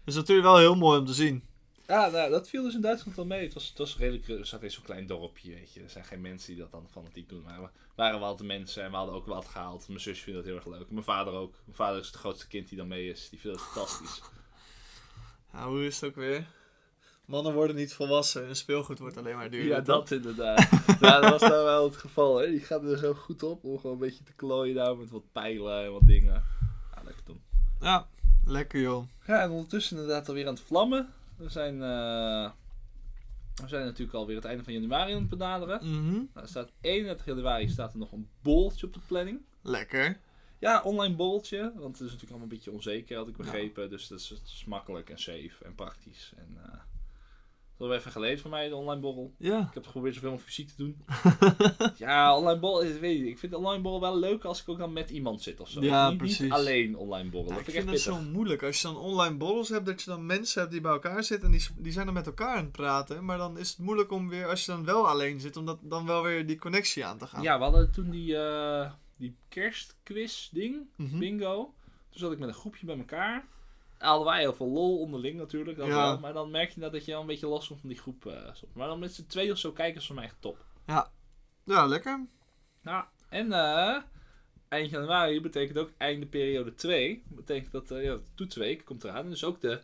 dus 0.03 0.15
natuurlijk 0.15 0.47
wel 0.47 0.57
heel 0.57 0.75
mooi 0.75 0.99
om 0.99 1.05
te 1.05 1.13
zien. 1.13 1.43
Ja, 1.87 2.09
nou, 2.09 2.29
dat 2.29 2.49
viel 2.49 2.63
dus 2.63 2.73
in 2.73 2.81
Duitsland 2.81 3.15
wel 3.15 3.25
mee. 3.25 3.43
Het 3.43 3.53
was, 3.53 3.67
het 3.69 3.77
was 3.77 3.97
redelijk... 3.97 4.27
Er 4.27 4.45
zat 4.45 4.63
in 4.63 4.71
zo'n 4.71 4.83
klein 4.83 5.05
dorpje, 5.05 5.53
weet 5.53 5.73
je. 5.73 5.81
Er 5.81 5.89
zijn 5.89 6.05
geen 6.05 6.21
mensen 6.21 6.53
die 6.53 6.61
dat 6.61 6.71
dan 6.71 6.87
fanatiek 6.91 7.29
doen. 7.29 7.43
Maar 7.43 7.61
we 7.61 7.69
waren 7.95 8.19
wel 8.19 8.35
de 8.35 8.43
mensen 8.43 8.83
en 8.83 8.89
we 8.89 8.95
hadden 8.95 9.15
ook 9.15 9.25
wat 9.25 9.45
gehaald. 9.45 9.87
Mijn 9.87 9.99
zusje 9.99 10.23
vindt 10.23 10.39
dat 10.39 10.47
heel 10.47 10.55
erg 10.55 10.65
leuk. 10.65 10.89
Mijn 10.89 11.03
vader 11.03 11.33
ook. 11.33 11.55
Mijn 11.65 11.77
vader 11.77 11.99
is 11.99 12.07
het 12.07 12.15
grootste 12.15 12.47
kind 12.47 12.69
die 12.69 12.77
dan 12.77 12.87
mee 12.87 13.09
is. 13.09 13.29
Die 13.29 13.39
vindt 13.39 13.59
het 13.59 13.65
fantastisch. 13.65 14.21
Nou, 15.51 15.69
hoe 15.69 15.85
is 15.85 15.99
het 15.99 16.09
ook 16.09 16.15
weer? 16.15 16.47
Mannen 17.25 17.53
worden 17.53 17.75
niet 17.75 17.93
volwassen 17.93 18.47
en 18.47 18.55
speelgoed 18.55 18.99
wordt 18.99 19.17
alleen 19.17 19.35
maar 19.35 19.49
duurder. 19.49 19.69
Ja, 19.69 19.81
toch? 19.81 19.85
dat 19.85 20.11
inderdaad. 20.11 20.69
ja, 21.01 21.19
dat 21.19 21.29
was 21.29 21.41
nou 21.41 21.63
wel 21.63 21.83
het 21.83 21.95
geval. 21.95 22.37
Hè. 22.37 22.47
Die 22.47 22.59
gaat 22.59 22.83
er 22.83 22.97
zo 22.97 23.13
goed 23.13 23.43
op 23.43 23.63
om 23.63 23.77
gewoon 23.77 23.91
een 23.91 24.01
beetje 24.01 24.23
te 24.23 24.33
klooien 24.33 24.75
daar 24.75 24.97
met 24.97 25.09
wat 25.09 25.31
pijlen 25.31 25.83
en 25.83 25.91
wat 25.91 26.05
dingen. 26.05 26.43
Ja, 26.95 27.01
lekker 27.03 27.23
doen. 27.25 27.41
Ja, 27.81 28.07
lekker 28.45 28.81
joh. 28.81 29.07
Ja, 29.27 29.41
en 29.41 29.49
ondertussen 29.49 29.97
inderdaad 29.97 30.27
alweer 30.27 30.47
aan 30.47 30.53
het 30.53 30.63
vlammen. 30.63 31.09
We 31.37 31.49
zijn, 31.49 31.73
eh, 31.73 32.51
we 33.55 33.67
zijn 33.67 33.85
natuurlijk 33.85 34.17
alweer 34.17 34.35
het 34.35 34.45
einde 34.45 34.63
van 34.63 34.73
januari 34.73 35.13
aan 35.13 35.19
het 35.19 35.29
benaderen. 35.29 35.79
Nou, 35.91 36.27
er 36.33 36.47
staat 36.47 36.71
31 36.81 37.25
januari 37.25 37.69
staat 37.69 37.93
er 37.93 37.99
nog 37.99 38.11
een 38.11 38.29
boltje 38.41 38.85
op 38.85 38.93
de 38.93 38.99
planning. 39.07 39.41
Lekker. 39.61 40.19
Ja, 40.59 40.81
online 40.81 41.15
boltje. 41.15 41.59
Want 41.75 41.97
het 41.97 42.07
is 42.07 42.11
natuurlijk 42.11 42.29
allemaal 42.29 42.47
een 42.47 42.55
beetje 42.55 42.71
onzeker, 42.71 43.17
had 43.17 43.27
ik 43.27 43.37
begrepen. 43.37 43.89
Dus 43.89 44.07
dat 44.07 44.19
is, 44.19 44.29
het 44.29 44.41
is 44.45 44.65
makkelijk 44.65 45.09
en 45.09 45.19
safe 45.19 45.55
en 45.63 45.75
praktisch. 45.75 46.33
En, 46.37 46.57
eh 46.63 46.79
dat 47.77 47.87
was 47.87 47.97
even 47.97 48.11
geleden 48.11 48.39
voor 48.39 48.49
mij, 48.49 48.69
de 48.69 48.75
online 48.75 49.01
borrel. 49.01 49.33
Ja. 49.37 49.59
Ik 49.59 49.73
heb 49.73 49.85
geprobeerd 49.85 50.13
zoveel 50.15 50.29
mogelijk 50.29 50.53
fysiek 50.55 50.69
te 50.69 50.75
doen. 50.77 51.03
ja, 51.97 52.37
online 52.37 52.59
borrel, 52.59 52.81
is- 52.81 52.99
weet 52.99 53.17
je, 53.19 53.29
ik 53.29 53.39
vind 53.39 53.53
online 53.53 53.81
borrel 53.81 54.01
wel 54.01 54.17
leuk 54.19 54.43
als 54.43 54.61
ik 54.61 54.69
ook 54.69 54.77
dan 54.77 54.93
met 54.93 55.09
iemand 55.09 55.41
zit 55.41 55.59
of 55.59 55.69
zo. 55.69 55.81
Ja, 55.81 56.09
niet, 56.09 56.17
precies. 56.17 56.39
niet 56.39 56.51
alleen 56.51 56.97
online 56.97 57.29
borrel. 57.29 57.51
Ja, 57.51 57.57
ik 57.59 57.69
vind 57.71 57.89
het 57.89 57.99
zo 57.99 58.19
moeilijk. 58.21 58.63
Als 58.63 58.81
je 58.81 58.87
dan 58.87 58.97
online 58.97 59.35
borrels 59.35 59.69
hebt, 59.69 59.85
dat 59.85 60.01
je 60.01 60.09
dan 60.09 60.25
mensen 60.25 60.59
hebt 60.59 60.71
die 60.71 60.81
bij 60.81 60.91
elkaar 60.91 61.23
zitten 61.23 61.51
en 61.51 61.57
die, 61.57 61.67
die 61.77 61.91
zijn 61.91 62.05
dan 62.05 62.13
met 62.13 62.25
elkaar 62.25 62.55
aan 62.57 62.63
het 62.63 62.71
praten. 62.71 63.25
Maar 63.25 63.37
dan 63.37 63.57
is 63.57 63.69
het 63.69 63.77
moeilijk 63.79 64.11
om 64.11 64.29
weer, 64.29 64.47
als 64.47 64.65
je 64.65 64.71
dan 64.71 64.85
wel 64.85 65.07
alleen 65.07 65.39
zit, 65.39 65.57
om 65.57 65.65
dat, 65.65 65.77
dan 65.81 66.05
wel 66.05 66.23
weer 66.23 66.45
die 66.45 66.57
connectie 66.59 67.05
aan 67.05 67.17
te 67.17 67.27
gaan. 67.27 67.41
Ja, 67.41 67.57
we 67.57 67.63
hadden 67.63 67.91
toen 67.91 68.09
die, 68.09 68.37
eh 68.37 68.91
die 69.17 69.35
kerstquiz 69.49 70.49
ding, 70.49 70.75
Mhm. 70.97 71.19
bingo. 71.19 71.73
Toen 72.09 72.19
zat 72.19 72.31
ik 72.31 72.39
met 72.39 72.47
een 72.47 72.53
groepje 72.53 72.85
bij 72.85 72.97
elkaar. 72.97 73.45
Hadden 74.05 74.25
wij 74.27 74.39
heel 74.39 74.53
veel 74.53 74.67
lol 74.69 74.99
onderling 74.99 75.37
natuurlijk, 75.37 75.77
dat 75.77 75.87
Ja. 75.87 75.95
wel. 75.95 76.19
Maar 76.19 76.33
dan 76.33 76.51
merk 76.51 76.69
je 76.71 76.79
dat, 76.79 76.91
dat 76.91 77.05
je 77.05 77.11
wel 77.11 77.21
een 77.21 77.27
beetje 77.27 77.47
los 77.47 77.67
komt 77.67 77.79
van 77.79 77.89
die 77.89 77.97
groep. 77.97 78.25
eh, 78.25 78.33
maar 78.73 78.87
dan 78.87 78.99
met 78.99 79.13
z'n 79.13 79.25
twee 79.27 79.51
of 79.51 79.57
zo 79.57 79.71
kijken 79.71 79.99
is 80.01 80.05
voor 80.05 80.15
mij 80.15 80.23
echt 80.25 80.35
top. 80.39 80.65
Ja, 81.63 81.85
lekker. 81.85 82.25
Nou, 82.81 83.03
en 83.29 83.51
eh, 83.51 83.97
eind 84.67 84.89
januari 84.89 85.41
betekent 85.41 85.77
ook 85.77 85.91
einde 85.97 86.25
periode 86.25 86.73
2. 86.75 87.23
betekent 87.27 87.71
dat 87.71 87.91
eh 87.91 88.03
ja, 88.03 88.13
de 88.13 88.21
toetsweek 88.35 88.85
komt 88.85 89.03
eraan. 89.03 89.23
En 89.23 89.29
dus 89.29 89.43
ook 89.43 89.61
de 89.61 89.79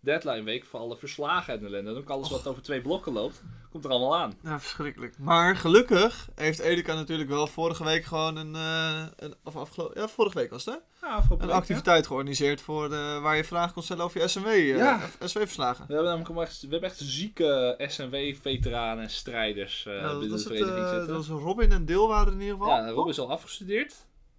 deadline 0.00 0.42
week 0.42 0.64
voor 0.64 0.80
alle 0.80 0.96
verslagen 0.96 1.54
en 1.58 1.64
ellende. 1.66 1.90
En 1.90 1.96
ook 1.96 2.10
alles 2.10 2.30
wat 2.30 2.46
over 2.46 2.62
twee 2.62 2.80
blokken 2.80 3.12
loopt, 3.12 3.42
komt 3.80 3.92
er 3.92 3.98
allemaal 4.00 4.18
aan. 4.18 4.34
Ja, 4.42 4.60
verschrikkelijk. 4.60 5.14
Maar 5.18 5.56
gelukkig 5.56 6.28
heeft 6.34 6.58
Edeka 6.58 6.94
natuurlijk 6.94 7.28
wel 7.28 7.46
vorige 7.46 7.84
week 7.84 8.04
gewoon 8.04 8.36
een, 8.36 8.54
eh, 8.54 9.02
een 9.16 9.34
of 9.44 9.56
afgelopen, 9.56 10.00
ja, 10.00 10.08
vorige 10.08 10.38
week 10.38 10.50
was 10.50 10.64
het 10.64 10.74
hè? 10.74 11.06
Ja, 11.06 11.14
afgelopen 11.14 11.44
Een 11.44 11.50
week, 11.50 11.60
activiteit 11.60 12.06
georganiseerd 12.06 12.60
voor 12.60 12.88
de, 12.88 13.18
waar 13.22 13.36
je 13.36 13.44
vragen 13.44 13.72
kon 13.72 13.82
stellen 13.82 14.04
over 14.04 14.20
je 14.20 14.28
SMW, 14.28 14.46
eh, 14.46 14.76
Ja. 14.76 15.00
SW-verslagen. 15.24 15.86
We 15.86 15.94
hebben 15.94 16.12
namelijk 16.12 16.40
echt, 16.48 16.60
we 16.60 16.68
hebben 16.70 16.88
echt 16.88 16.98
zieke 17.02 17.74
SNW-veteranen 17.78 19.02
en 19.04 19.10
strijders 19.10 19.86
eh, 19.86 19.94
Ja, 19.94 20.00
dat, 20.02 20.10
binnen 20.10 20.30
was 20.30 20.42
de 20.42 20.48
het, 20.48 20.58
vereniging 20.58 20.86
eh, 20.86 20.96
zitten. 20.96 21.14
dat 21.14 21.26
was 21.26 21.42
Robin 21.42 21.72
en 21.72 21.84
Deel 21.84 22.08
waren 22.08 22.32
in 22.32 22.40
ieder 22.40 22.56
geval. 22.56 22.68
Ja, 22.68 22.90
Rob 22.90 23.08
is 23.08 23.18
al 23.18 23.30
afgestudeerd. 23.30 23.94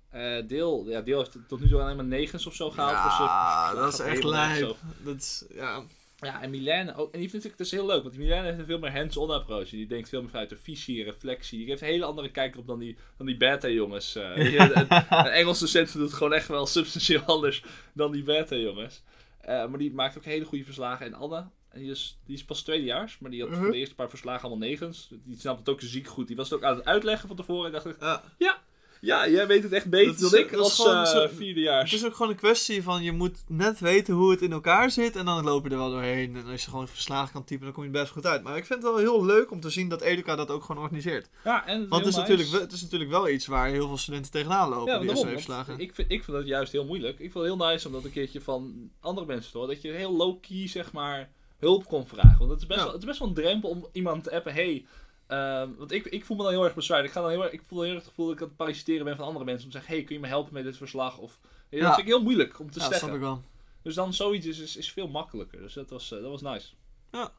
Eh 0.09 0.47
Deel, 0.47 0.85
ja, 0.87 1.01
Deel 1.01 1.17
heeft 1.17 1.37
tot 1.47 1.59
nu 1.59 1.69
toe 1.69 1.81
alleen 1.81 1.95
maar 1.95 2.05
negens 2.05 2.45
of 2.45 2.53
zo 2.53 2.69
gehaald. 2.69 2.91
Ja, 2.91 3.73
dat 3.73 3.93
is 3.93 3.99
echt 3.99 4.23
lijp. 4.23 4.75
Dat 5.03 5.15
is, 5.15 5.45
ja. 5.53 5.83
Ja, 6.19 6.41
en 6.41 6.49
Milène 6.49 6.95
ook. 6.95 7.13
En 7.13 7.19
die 7.19 7.29
vind 7.29 7.45
ik 7.45 7.57
dus 7.57 7.71
heel 7.71 7.85
leuk, 7.85 8.03
want 8.03 8.17
Milène 8.17 8.41
heeft 8.45 8.59
een 8.59 8.65
veel 8.65 8.79
meer 8.79 8.91
hands-on 8.91 9.31
approach. 9.31 9.69
Die 9.69 9.87
denkt 9.87 10.09
veel 10.09 10.21
meer 10.21 10.29
vanuit 10.29 10.49
de 10.49 10.57
visie, 10.57 11.03
reflectie. 11.03 11.57
Die 11.57 11.67
geeft 11.67 11.81
een 11.81 11.87
hele 11.87 12.05
andere 12.05 12.31
kijk 12.31 12.57
op 12.57 12.67
dan 12.67 12.79
die, 12.79 12.97
dan 13.17 13.25
die 13.25 13.37
beta-jongens. 13.37 14.15
eh. 14.15 14.35
Een, 14.79 15.25
Engelse 15.25 15.59
docent 15.63 15.93
doet 15.93 16.01
het 16.01 16.13
gewoon 16.13 16.33
echt 16.33 16.47
wel 16.47 16.65
substantieel 16.65 17.21
anders 17.35 17.63
dan 17.93 18.11
die 18.11 18.23
beta-jongens. 18.23 19.03
Eh, 19.41 19.67
maar 19.67 19.77
die 19.79 19.93
maakt 19.93 20.17
ook 20.17 20.25
hele 20.25 20.45
goede 20.45 20.63
verslagen. 20.63 21.05
En 21.05 21.13
Anne, 21.13 21.47
en 21.69 21.79
die, 21.81 21.91
is, 21.91 22.17
die 22.25 22.35
is 22.35 22.43
pas 22.45 22.61
tweedejaars, 22.63 23.19
maar 23.19 23.31
die 23.31 23.41
had 23.41 23.49
Mhm. 23.49 23.59
voor 23.61 23.71
de 23.71 23.77
eerste 23.77 23.95
paar 23.95 24.09
verslagen 24.09 24.47
allemaal 24.49 24.67
negens. 24.67 25.09
Die 25.23 25.39
snapt 25.39 25.59
het 25.59 25.69
ook 25.69 25.81
ziek 25.81 26.07
goed. 26.07 26.27
Die 26.27 26.35
was 26.35 26.49
het 26.49 26.59
ook 26.59 26.65
aan 26.65 26.75
het 26.75 26.85
uitleggen 26.85 27.27
van 27.27 27.37
tevoren. 27.37 27.65
En 27.65 27.71
dacht 27.71 27.85
ik, 27.85 27.95
ja. 28.37 28.63
Ja, 29.01 29.27
jij 29.29 29.47
weet 29.47 29.63
het 29.63 29.71
echt 29.71 29.89
beter 29.89 30.29
dan 30.31 30.39
ik 30.39 30.53
als 30.53 30.75
gewoon 30.75 31.03
eh, 31.05 31.29
vierdejaars. 31.35 31.91
Het 31.91 31.99
is 31.99 32.05
ook 32.05 32.15
gewoon 32.15 32.31
een 32.31 32.37
kwestie 32.37 32.83
van 32.83 33.03
je 33.03 33.11
moet 33.11 33.43
net 33.47 33.79
weten 33.79 34.13
hoe 34.13 34.31
het 34.31 34.41
in 34.41 34.51
elkaar 34.51 34.91
zit 34.91 35.15
en 35.15 35.25
dan 35.25 35.43
loop 35.43 35.63
je 35.63 35.69
er 35.69 35.77
wel 35.77 35.89
doorheen. 35.91 36.35
En 36.35 36.45
als 36.47 36.63
je 36.63 36.69
gewoon 36.69 36.87
verslagen 36.87 37.33
kan 37.33 37.43
typen, 37.43 37.65
dan 37.65 37.73
kom 37.73 37.83
je 37.83 37.89
best 37.89 38.11
goed 38.11 38.25
uit. 38.25 38.43
Maar 38.43 38.57
ik 38.57 38.65
vind 38.65 38.83
het 38.83 38.91
wel 38.91 39.01
heel 39.01 39.25
leuk 39.25 39.51
om 39.51 39.59
te 39.59 39.69
zien 39.69 39.89
dat 39.89 40.01
Educa 40.01 40.35
dat 40.35 40.51
ook 40.51 40.63
gewoon 40.63 40.81
organiseert. 40.81 41.29
Ja, 41.43 41.65
en 41.67 41.87
Want 41.87 42.05
het 42.05 42.13
is, 42.13 42.19
natuurlijk, 42.19 42.49
het 42.51 42.71
is 42.71 42.81
natuurlijk 42.81 43.11
wel 43.11 43.29
iets 43.29 43.45
waar 43.47 43.67
heel 43.67 43.87
veel 43.87 43.97
studenten 43.97 44.31
tegenaan 44.31 44.69
lopen, 44.69 44.93
Ja, 44.93 44.97
die 44.99 45.07
daarom. 45.07 45.25
SW-verslagen. 45.25 45.67
want 45.67 45.79
Ik 45.81 45.95
vind, 45.95 46.11
ik 46.11 46.23
vind 46.23 46.37
dat 46.37 46.47
juist 46.47 46.71
heel 46.71 46.85
moeilijk. 46.85 47.19
Ik 47.19 47.31
vond 47.31 47.45
het 47.45 47.55
heel 47.55 47.67
nice 47.67 47.87
om 47.87 47.93
dat 47.93 48.03
een 48.03 48.11
keertje 48.11 48.41
van 48.41 48.89
andere 48.99 49.25
mensen 49.27 49.51
te 49.51 49.57
horen. 49.57 49.73
Dat 49.73 49.83
je 49.83 49.91
heel 49.91 50.15
low-key, 50.15 50.67
zeg 50.67 50.91
maar, 50.91 51.29
hulp 51.57 51.85
kon 51.87 52.07
vragen. 52.07 52.37
Want 52.39 52.51
het 52.51 52.59
is 52.61 52.67
best, 52.67 52.79
Ja. 52.79 52.85
wel, 52.85 52.93
het 52.93 53.01
is 53.01 53.07
best 53.07 53.19
wel 53.19 53.27
een 53.27 53.33
drempel 53.33 53.69
om 53.69 53.87
iemand 53.91 54.23
te 54.23 54.31
appen. 54.35 54.53
Hey, 54.53 54.85
ehm, 55.27 55.75
want 55.77 55.91
ik, 55.91 56.05
ik 56.05 56.25
voel 56.25 56.37
me 56.37 56.43
dan 56.43 56.51
heel 56.51 56.63
erg 56.63 56.75
bezwaard. 56.75 57.05
Ik, 57.05 57.11
ga 57.11 57.21
dan 57.21 57.29
heel 57.29 57.43
erg, 57.43 57.51
ik 57.51 57.61
voel 57.65 57.77
dan 57.77 57.87
heel 57.87 57.95
erg 57.95 58.03
het 58.03 58.13
gevoel 58.13 58.25
dat 58.25 58.35
ik 58.35 58.41
aan 58.41 58.47
het 58.47 58.57
parasiteren 58.57 59.05
ben 59.05 59.15
van 59.15 59.25
andere 59.25 59.45
mensen. 59.45 59.65
Om 59.65 59.71
te 59.71 59.77
zeggen, 59.77 59.95
hey, 59.95 60.03
kun 60.03 60.15
je 60.15 60.21
me 60.21 60.27
helpen 60.27 60.53
met 60.53 60.63
dit 60.63 60.77
verslag? 60.77 61.17
Of, 61.17 61.39
ja. 61.69 61.79
Dat 61.79 61.95
vind 61.95 62.07
ik 62.07 62.13
heel 62.13 62.23
moeilijk 62.23 62.59
om 62.59 62.71
te 62.71 62.79
ja, 62.79 62.89
dat 62.89 62.97
snap 62.97 63.13
ik 63.13 63.19
wel. 63.19 63.43
Dus 63.81 63.95
dan 63.95 64.13
zoiets 64.13 64.45
is, 64.45 64.59
is, 64.59 64.77
is 64.77 64.91
veel 64.91 65.07
makkelijker. 65.07 65.59
Dus 65.59 65.73
dat 65.73 65.89
was, 65.89 66.11
eh, 66.11 66.21
dat 66.21 66.29
was 66.29 66.41
nice. 66.41 66.73
Ja. 67.11 67.31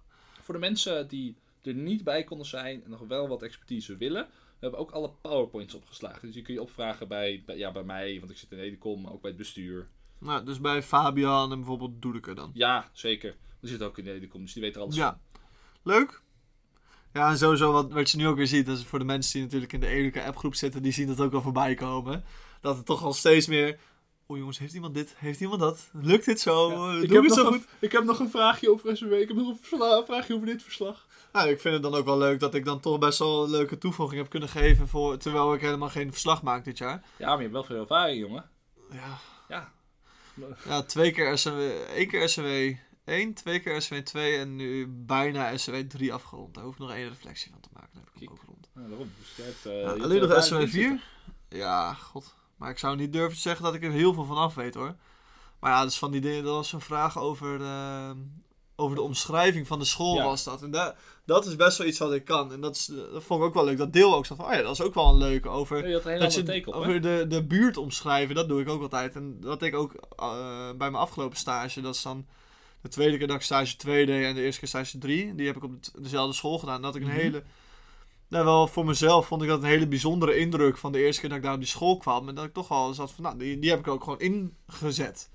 Voor 0.42 0.54
de 0.54 0.60
mensen 0.60 1.08
die 1.08 1.36
er 1.62 1.74
niet 1.74 2.04
bij 2.04 2.24
konden 2.24 2.46
zijn 2.46 2.84
en 2.84 2.90
nog 2.90 3.00
wel 3.00 3.28
wat 3.28 3.42
expertise 3.42 3.96
willen, 3.96 4.26
we 4.26 4.64
hebben 4.64 4.80
ook 4.80 4.90
alle 4.90 5.10
powerpoints 5.20 5.74
opgeslagen. 5.74 6.20
Dus 6.20 6.34
die 6.34 6.42
kun 6.42 6.54
je 6.54 6.62
opvragen 6.62 7.08
bij, 7.08 7.42
bij, 7.46 7.56
ja, 7.56 7.72
bij 7.72 7.82
mij, 7.82 8.18
want 8.18 8.30
ik 8.30 8.36
zit 8.36 8.52
in 8.52 8.58
Edecom, 8.58 9.00
maar 9.00 9.12
ook 9.12 9.20
bij 9.20 9.30
het 9.30 9.38
bestuur. 9.38 9.88
Nou, 10.18 10.44
dus 10.44 10.60
bij 10.60 10.82
Fabian 10.82 11.52
en 11.52 11.58
bijvoorbeeld 11.58 12.02
Doedeke 12.02 12.34
dan. 12.34 12.50
Ja, 12.54 12.90
zeker. 12.92 13.36
Die 13.60 13.70
zit 13.70 13.82
ook 13.82 13.98
in 13.98 14.06
Edecom, 14.06 14.42
dus 14.42 14.52
die 14.52 14.62
weet 14.62 14.76
er 14.76 14.82
alles 14.82 14.96
Ja. 14.96 15.20
Leuk. 15.82 16.22
Ja, 17.12 17.30
en 17.30 17.38
sowieso 17.38 17.72
wat, 17.72 17.92
wat 17.92 18.10
je 18.10 18.16
nu 18.16 18.26
ook 18.26 18.36
weer 18.36 18.46
ziet, 18.46 18.66
dat 18.66 18.78
is 18.78 18.84
voor 18.84 18.98
de 18.98 19.04
mensen 19.04 19.32
die 19.32 19.42
natuurlijk 19.42 19.72
in 19.72 19.80
de 19.80 19.86
Educa 19.86 20.24
appgroep 20.24 20.54
zitten, 20.54 20.82
die 20.82 20.92
zien 20.92 21.06
dat 21.06 21.20
ook 21.20 21.32
wel 21.32 21.42
voorbij 21.42 21.74
komen. 21.74 22.24
Dat 22.60 22.76
het 22.76 22.86
toch 22.86 23.02
al 23.04 23.12
steeds 23.12 23.46
meer, 23.46 23.78
oh 24.26 24.36
jongens, 24.38 24.58
heeft 24.58 24.74
iemand 24.74 24.94
dit? 24.94 25.14
Heeft 25.16 25.40
iemand 25.40 25.60
dat? 25.60 25.90
Lukt 25.92 26.24
dit 26.24 26.40
zo? 26.40 26.70
Eh, 26.70 27.02
ik, 27.02 27.08
Doe 27.08 27.16
heb 27.16 27.24
het 27.24 27.34
zo 27.34 27.46
een, 27.46 27.52
goed? 27.52 27.66
ik 27.78 27.92
heb 27.92 28.04
nog 28.04 28.18
een 28.20 28.30
vraagje 28.30 28.70
over 28.70 28.96
SW. 28.96 29.12
Ik 29.12 29.28
heb 29.28 29.36
nog 29.36 29.48
een 29.48 30.04
vraagje 30.06 30.34
over 30.34 30.46
dit 30.46 30.62
verslag. 30.62 31.06
Nou, 31.32 31.48
ik 31.48 31.60
vind 31.60 31.74
het 31.74 31.82
dan 31.82 31.94
ook 31.94 32.04
wel 32.04 32.18
leuk 32.18 32.40
dat 32.40 32.54
ik 32.54 32.64
dan 32.64 32.80
toch 32.80 32.98
best 32.98 33.18
wel 33.18 33.44
een 33.44 33.50
leuke 33.50 33.78
toevoeging 33.78 34.20
heb 34.20 34.30
kunnen 34.30 34.48
geven, 34.48 34.88
voor, 34.88 35.16
terwijl 35.16 35.54
ik 35.54 35.60
helemaal 35.60 35.88
geen 35.88 36.12
verslag 36.12 36.42
maak 36.42 36.64
dit 36.64 36.78
jaar. 36.78 37.04
Ja, 37.16 37.26
maar 37.26 37.36
je 37.36 37.42
hebt 37.42 37.52
wel 37.52 37.64
veel 37.64 37.76
ervaring, 37.80 38.20
jongen. 38.20 38.44
Ja, 38.90 39.18
Ja. 39.48 39.72
ja 40.64 40.82
twee 40.82 41.12
keer 41.12 41.38
SW, 41.38 41.48
één 41.94 42.08
keer 42.08 42.28
SW 42.28 42.46
1, 43.08 43.34
twee 43.34 43.60
keer 43.60 43.82
SW 43.82 43.94
2 43.94 44.36
en 44.38 44.56
nu 44.56 44.86
bijna 44.88 45.56
SW 45.56 45.74
3 45.74 46.12
afgerond. 46.12 46.54
Daar 46.54 46.64
hoef 46.64 46.72
ik 46.72 46.78
nog 46.80 46.90
één 46.92 47.08
reflectie 47.08 47.50
van 47.50 47.60
te 47.60 47.68
maken. 47.72 47.90
Heb 47.98 48.08
ik 48.14 48.20
hem 48.20 48.30
ook 48.30 48.42
rond. 48.46 48.68
Ja, 48.74 48.88
daarom. 48.88 49.10
Dus 49.18 49.36
je 49.36 49.42
hebt, 49.42 49.66
eh, 49.66 49.80
Ja, 49.80 50.04
alleen 50.04 50.20
nog 50.20 50.30
ervaring 50.30 50.44
SW 50.44 50.52
in 50.54 50.68
zitten. 50.68 51.00
4? 51.48 51.58
Ja, 51.58 51.94
god. 51.94 52.34
Maar 52.56 52.70
ik 52.70 52.78
zou 52.78 52.96
niet 52.96 53.12
durven 53.12 53.34
te 53.34 53.40
zeggen 53.40 53.64
dat 53.64 53.74
ik 53.74 53.84
er 53.84 53.90
heel 53.90 54.14
veel 54.14 54.24
van 54.24 54.36
af 54.36 54.54
weet 54.54 54.74
hoor. 54.74 54.94
Maar 55.60 55.70
ja, 55.70 55.84
dus 55.84 55.98
van 55.98 56.10
die 56.10 56.20
dingen, 56.20 56.44
dat 56.44 56.54
was 56.54 56.72
een 56.72 56.80
vraag 56.80 57.18
over 57.18 57.58
de, 57.58 58.14
over 58.76 58.96
de 58.96 59.02
omschrijving 59.02 59.66
van 59.66 59.78
de 59.78 59.84
school 59.84 60.14
Ja. 60.16 60.24
was 60.24 60.44
dat. 60.44 60.62
En 60.62 60.70
da, 60.70 60.94
dat 61.24 61.46
is 61.46 61.56
best 61.56 61.78
wel 61.78 61.86
iets 61.86 61.98
wat 61.98 62.12
ik 62.12 62.24
kan. 62.24 62.52
En 62.52 62.60
dat, 62.60 62.76
is, 62.76 62.86
dat 62.86 63.22
vond 63.22 63.40
ik 63.40 63.46
ook 63.46 63.54
wel 63.54 63.64
leuk. 63.64 63.78
Dat 63.78 63.92
deel 63.92 64.14
ook 64.14 64.26
zat 64.26 64.36
van, 64.36 64.46
oh 64.46 64.52
ja, 64.52 64.62
dat 64.62 64.72
is 64.72 64.80
ook 64.80 64.94
wel 64.94 65.08
een 65.08 65.18
leuke 65.18 65.48
over... 65.48 66.06
Een 66.06 66.18
Dat 66.18 66.34
je 66.34 66.42
teken 66.42 66.72
over 66.72 67.00
de, 67.00 67.24
de 67.28 67.44
buurt 67.44 67.76
omschrijven, 67.76 68.34
dat 68.34 68.48
doe 68.48 68.60
ik 68.60 68.68
ook 68.68 68.82
altijd. 68.82 69.14
En 69.14 69.40
dat 69.40 69.60
deed 69.60 69.72
ik 69.72 69.78
ook 69.78 69.94
eh, 70.16 70.68
bij 70.68 70.90
mijn 70.90 70.94
afgelopen 71.02 71.36
stage. 71.36 71.80
Dat 71.80 71.94
is 71.94 72.02
dan 72.02 72.26
de 72.82 72.88
tweede 72.88 73.18
keer 73.18 73.26
dat 73.26 73.36
ik 73.36 73.42
stage 73.42 73.76
2 73.76 74.06
deed 74.06 74.24
en 74.24 74.34
de 74.34 74.42
eerste 74.42 74.60
keer 74.60 74.68
stage 74.68 74.98
3. 74.98 75.34
Die 75.34 75.46
heb 75.46 75.56
ik 75.56 75.62
op 75.64 75.72
dezelfde 76.02 76.34
school 76.34 76.58
gedaan. 76.58 76.82
Dat 76.82 76.94
ik 76.96 77.02
een 77.02 77.08
Mhm. 77.08 77.16
hele... 77.16 77.42
Nou, 78.28 78.44
wel 78.44 78.66
voor 78.66 78.84
mezelf 78.84 79.26
vond 79.26 79.42
ik 79.42 79.48
dat 79.48 79.62
een 79.62 79.68
hele 79.68 79.86
bijzondere 79.88 80.36
indruk 80.36 80.76
van 80.78 80.92
de 80.92 80.98
eerste 80.98 81.20
keer 81.20 81.28
dat 81.28 81.38
ik 81.38 81.44
daar 81.44 81.54
op 81.54 81.58
die 81.60 81.68
school 81.68 81.96
kwam. 81.96 82.28
En 82.28 82.34
dat 82.34 82.44
ik 82.44 82.52
toch 82.52 82.68
wel 82.68 82.94
zat 82.94 83.12
van, 83.12 83.24
nou, 83.24 83.38
die, 83.38 83.58
die 83.58 83.70
heb 83.70 83.78
ik 83.78 83.88
ook 83.88 84.02
gewoon 84.04 84.20
ingezet. 84.20 85.30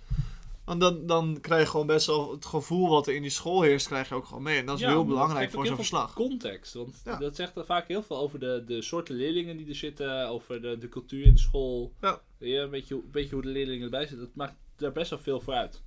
Want 0.66 0.82
dan, 0.82 1.06
dan 1.06 1.38
krijg 1.42 1.62
je 1.64 1.70
gewoon 1.70 1.88
best 1.88 2.08
wel 2.08 2.32
het 2.32 2.46
gevoel 2.46 2.90
wat 2.90 3.08
er 3.08 3.16
in 3.16 3.22
die 3.22 3.32
school 3.32 3.62
heerst, 3.62 3.88
krijg 3.88 4.10
je 4.10 4.16
ook 4.16 4.26
gewoon 4.26 4.44
mee. 4.44 4.60
En 4.60 4.66
dat 4.66 4.76
is 4.76 4.82
Ja, 4.82 4.90
heel 4.90 5.06
belangrijk 5.06 5.52
voor 5.52 5.66
zo'n 5.66 5.76
verslag. 5.76 6.14
Context, 6.14 6.74
want 6.74 7.02
Ja. 7.06 7.18
dat 7.18 7.36
zegt 7.36 7.56
er 7.56 7.66
vaak 7.66 7.88
heel 7.88 8.04
veel 8.04 8.18
over 8.18 8.40
de, 8.40 8.64
de 8.68 8.82
soorten 8.82 9.16
leerlingen 9.16 9.58
die 9.58 9.68
er 9.68 9.76
zitten, 9.76 10.28
over 10.28 10.62
de, 10.62 10.78
de 10.78 10.90
cultuur 10.90 11.26
in 11.26 11.34
de 11.34 11.40
school. 11.40 11.94
Ja. 12.02 12.22
Ja, 12.38 12.62
een, 12.62 12.70
beetje, 12.70 12.96
een 12.96 13.10
beetje 13.12 13.34
hoe 13.34 13.44
de 13.44 13.50
leerlingen 13.50 13.84
erbij 13.84 14.06
zitten. 14.08 14.20
Dat 14.20 14.36
maakt 14.36 14.56
daar 14.78 14.92
best 14.92 15.10
wel 15.10 15.20
veel 15.20 15.42
voor 15.42 15.54
uit. 15.54 15.82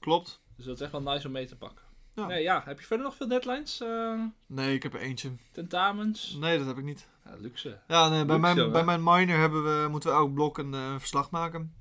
Klopt. 0.00 0.40
Dus 0.56 0.64
dat 0.64 0.74
is 0.74 0.80
echt 0.80 0.92
wel 0.92 1.02
nice 1.02 1.26
om 1.26 1.32
mee 1.32 1.46
te 1.46 1.56
pakken. 1.56 1.84
Ja. 2.14 2.26
Nee, 2.26 2.42
ja. 2.42 2.62
Heb 2.64 2.80
je 2.80 2.86
verder 2.86 3.06
nog 3.06 3.16
veel 3.16 3.28
deadlines? 3.28 3.80
eh, 3.80 4.20
Nee, 4.46 4.74
ik 4.74 4.82
heb 4.82 4.94
er 4.94 5.00
eentje. 5.00 5.30
tentamens? 5.52 6.36
Nee, 6.40 6.58
dat 6.58 6.66
heb 6.66 6.78
ik 6.78 6.84
niet. 6.84 7.08
Ja, 7.24 7.34
luxe. 7.38 7.78
Ja, 7.88 8.08
nee, 8.08 8.24
bij, 8.24 8.36
Luxe, 8.38 8.54
mijn, 8.54 8.72
bij 8.72 8.84
mijn 8.84 9.02
minor 9.02 9.38
hebben 9.38 9.62
we, 9.64 9.88
moeten 9.88 10.10
we 10.10 10.16
elk 10.16 10.34
blok 10.34 10.58
een 10.58 10.74
eh, 10.74 10.94
verslag 10.98 11.30
maken. 11.30 11.74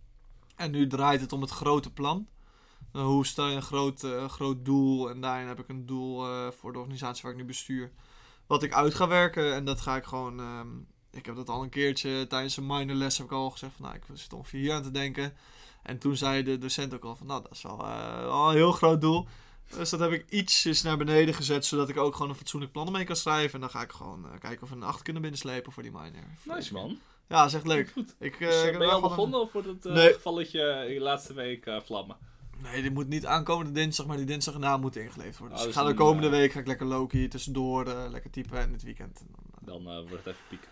En 0.55 0.71
nu 0.71 0.87
draait 0.87 1.21
het 1.21 1.31
om 1.33 1.41
het 1.41 1.49
grote 1.49 1.91
plan. 1.93 2.27
Nou, 2.91 3.05
hoe 3.05 3.25
stel 3.25 3.47
je 3.47 3.55
een 3.55 3.61
groot, 3.61 4.03
eh, 4.03 4.29
groot 4.29 4.65
doel? 4.65 5.09
En 5.09 5.21
daarin 5.21 5.47
heb 5.47 5.59
ik 5.59 5.69
een 5.69 5.85
doel 5.85 6.25
eh, 6.27 6.47
voor 6.51 6.73
de 6.73 6.79
organisatie 6.79 7.23
waar 7.23 7.31
ik 7.31 7.37
nu 7.37 7.45
bestuur. 7.45 7.91
Wat 8.47 8.63
ik 8.63 8.73
uit 8.73 8.93
ga 8.93 9.07
werken. 9.07 9.53
En 9.53 9.65
dat 9.65 9.81
ga 9.81 9.95
ik 9.95 10.03
gewoon. 10.03 10.39
ehm, 10.39 10.67
ik 11.11 11.25
heb 11.25 11.35
dat 11.35 11.49
al 11.49 11.63
een 11.63 11.69
keertje 11.69 12.27
tijdens 12.27 12.57
een 12.57 12.65
minor 12.65 12.95
les 12.95 13.17
heb 13.17 13.25
ik 13.25 13.31
al 13.33 13.49
gezegd 13.49 13.73
van 13.75 13.85
nou, 13.85 13.95
ik 13.97 14.03
zit 14.13 14.33
ongeveer 14.33 14.59
hier 14.59 14.73
aan 14.73 14.83
te 14.83 14.91
denken. 14.91 15.33
En 15.83 15.97
toen 15.97 16.15
zei 16.15 16.43
de 16.43 16.57
docent 16.57 16.93
ook 16.93 17.03
al 17.03 17.15
van 17.15 17.27
nou, 17.27 17.41
dat 17.41 17.51
is 17.51 17.61
wel, 17.63 17.79
eh, 17.85 18.19
wel 18.19 18.49
een 18.49 18.55
heel 18.55 18.71
groot 18.71 19.01
doel. 19.01 19.27
Dus 19.77 19.89
dat 19.89 19.99
heb 19.99 20.11
ik 20.11 20.25
ietsjes 20.29 20.81
naar 20.81 20.97
beneden 20.97 21.33
gezet, 21.33 21.65
zodat 21.65 21.89
ik 21.89 21.97
ook 21.97 22.13
gewoon 22.15 22.29
een 22.29 22.35
fatsoenlijk 22.37 22.71
plan 22.71 22.85
ermee 22.85 23.03
kan 23.05 23.15
schrijven. 23.15 23.53
En 23.53 23.59
dan 23.59 23.69
ga 23.69 23.81
ik 23.81 23.91
gewoon 23.91 24.25
eh, 24.25 24.39
kijken 24.39 24.63
of 24.63 24.69
we 24.69 24.75
een 24.75 24.83
acht 24.83 25.01
kunnen 25.01 25.21
binnenslepen 25.21 25.71
voor 25.71 25.83
die 25.83 25.91
minor. 25.91 26.23
Nice 26.43 26.73
man. 26.73 26.97
Ja, 27.27 27.37
dat 27.39 27.47
is 27.47 27.53
echt 27.53 27.67
leuk. 27.67 27.89
Goed. 27.91 28.15
Ik, 28.19 28.39
Dus, 28.39 28.53
eh, 28.53 28.59
ik 28.65 28.69
heb 28.69 28.77
ben 28.77 28.87
je 28.87 28.93
al 28.93 28.99
gewoon 28.99 29.03
een- 29.03 29.15
begonnen 29.15 29.39
of 29.41 29.51
wordt 29.51 29.67
het 29.67 29.83
Nee. 29.83 30.13
gevalletje 30.13 30.85
in 30.87 30.93
de 30.93 30.99
laatste 31.03 31.33
week 31.33 31.71
vlammen? 31.85 32.17
Nee, 32.61 32.81
die 32.81 32.91
moet 32.91 33.07
niet 33.07 33.25
aankomende 33.25 33.71
dinsdag, 33.71 34.05
maar 34.05 34.17
die 34.17 34.25
dinsdag 34.25 34.53
erna 34.53 34.77
moet 34.77 34.95
ingeleverd 34.95 35.37
worden. 35.37 35.57
Dus 35.57 35.65
Oh, 35.65 35.71
ik 35.71 35.75
dus 35.75 35.83
ga 35.83 35.89
de 35.89 35.95
komende 35.97 36.29
week 36.29 36.51
ga 36.51 36.59
ik 36.59 36.67
lekker 36.67 36.85
Loki 36.85 37.27
tussendoor, 37.27 37.85
lekker 38.11 38.29
typen 38.31 38.59
en 38.59 38.71
het 38.71 38.83
weekend. 38.83 39.19
En 39.19 39.27
dan, 39.65 39.83
Dan 39.83 39.93
wordt 40.07 40.11
het 40.25 40.25
even 40.25 40.39
pieken. 40.49 40.67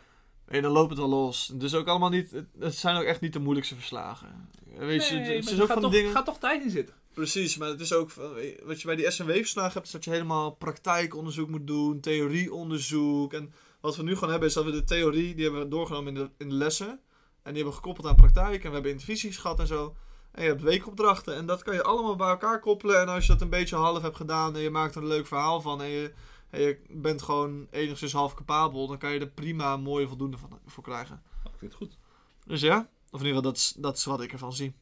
en 0.46 0.62
dan 0.62 0.72
loopt 0.72 0.90
het 0.90 1.00
wel 1.00 1.10
los. 1.10 1.52
Dus 1.54 1.74
ook 1.74 1.88
allemaal 1.88 2.10
niet, 2.10 2.44
het 2.60 2.76
zijn 2.76 2.96
ook 2.98 3.04
echt 3.04 3.22
niet 3.22 3.34
de 3.34 3.40
moeilijkste 3.40 3.76
verslagen. 3.76 4.50
Weet 4.78 5.08
je, 5.08 5.14
het, 5.14 5.24
Nee, 5.24 5.36
het 5.36 5.46
maar 5.46 5.54
is 5.54 5.62
ook 5.62 5.68
van 5.68 5.82
toch, 5.82 5.92
die 5.92 6.00
dingen... 6.00 6.16
gaat 6.16 6.26
toch 6.26 6.40
tijd 6.40 6.64
in 6.64 6.70
zitten. 6.70 6.96
Precies, 7.14 7.58
maar 7.58 7.68
het 7.68 7.80
is 7.82 7.94
ook, 7.94 8.10
van, 8.10 8.34
wat 8.64 8.82
je 8.82 8.88
bij 8.88 8.96
die 8.96 9.12
SNW-verslagen 9.12 9.74
hebt, 9.74 9.86
is 9.86 9.92
dat 9.92 10.04
je 10.04 10.12
helemaal 10.12 10.52
praktijkonderzoek 10.52 11.50
moet 11.50 11.68
doen, 11.68 12.00
theorieonderzoek. 12.00 13.34
En 13.34 13.54
wat 13.80 13.96
we 13.96 14.04
nu 14.04 14.14
gewoon 14.14 14.30
hebben, 14.30 14.48
is 14.48 14.54
dat 14.54 14.66
we 14.66 14.72
de 14.72 14.84
theorie, 14.84 15.36
die 15.36 15.44
hebben 15.44 15.62
we 15.62 15.68
doorgenomen 15.68 16.16
in 16.16 16.24
de, 16.24 16.30
in 16.38 16.50
de 16.50 16.56
lessen. 16.56 16.88
En 16.88 17.54
die 17.54 17.64
hebben 17.64 17.66
we 17.66 17.80
gekoppeld 17.80 18.08
aan 18.08 18.16
praktijk. 18.16 18.64
En 18.64 18.68
we 18.68 18.74
hebben 18.74 18.92
intervisies 18.92 19.38
gehad 19.38 19.60
en 19.60 19.68
zo. 19.68 19.96
En 20.32 20.44
je 20.44 20.50
hebt 20.50 20.62
weekopdrachten. 20.62 21.36
En 21.36 21.46
dat 21.46 21.64
kan 21.64 21.74
je 21.74 21.84
allemaal 21.84 22.16
bij 22.16 22.30
elkaar 22.30 22.60
koppelen. 22.60 23.02
En 23.02 23.08
als 23.08 23.26
je 23.26 23.32
dat 23.32 23.42
een 23.42 23.50
beetje 23.50 23.76
half 23.76 24.02
hebt 24.02 24.16
gedaan 24.16 24.56
en 24.56 24.62
je 24.62 24.70
maakt 24.70 24.96
er 24.96 25.02
een 25.02 25.08
leuk 25.08 25.28
verhaal 25.28 25.62
van. 25.62 25.82
En 25.82 25.88
je, 25.88 26.14
en 26.50 26.62
je 26.62 26.80
bent 26.90 27.22
gewoon 27.22 27.68
enigszins 27.72 28.14
half 28.14 28.34
capabel. 28.34 28.88
Dan 28.88 28.98
kan 28.98 29.12
je 29.12 29.20
er 29.20 29.28
prima 29.28 29.74
een 29.74 29.82
mooie 29.82 30.08
voldoende 30.08 30.38
van, 30.38 30.60
voor 30.66 30.84
krijgen. 30.84 31.22
Dat 31.44 31.58
klinkt 31.58 31.76
goed. 31.76 31.98
Dus 32.46 32.62
ja, 32.62 32.90
of 33.12 33.20
in 33.20 33.26
ieder 33.26 33.36
geval, 33.36 33.42
dat 33.42 33.58
is, 33.58 33.74
dat 33.78 33.98
is 33.98 34.06
wat 34.06 34.22
ik 34.22 34.32
ervan 34.32 34.54
zie. 34.54 34.74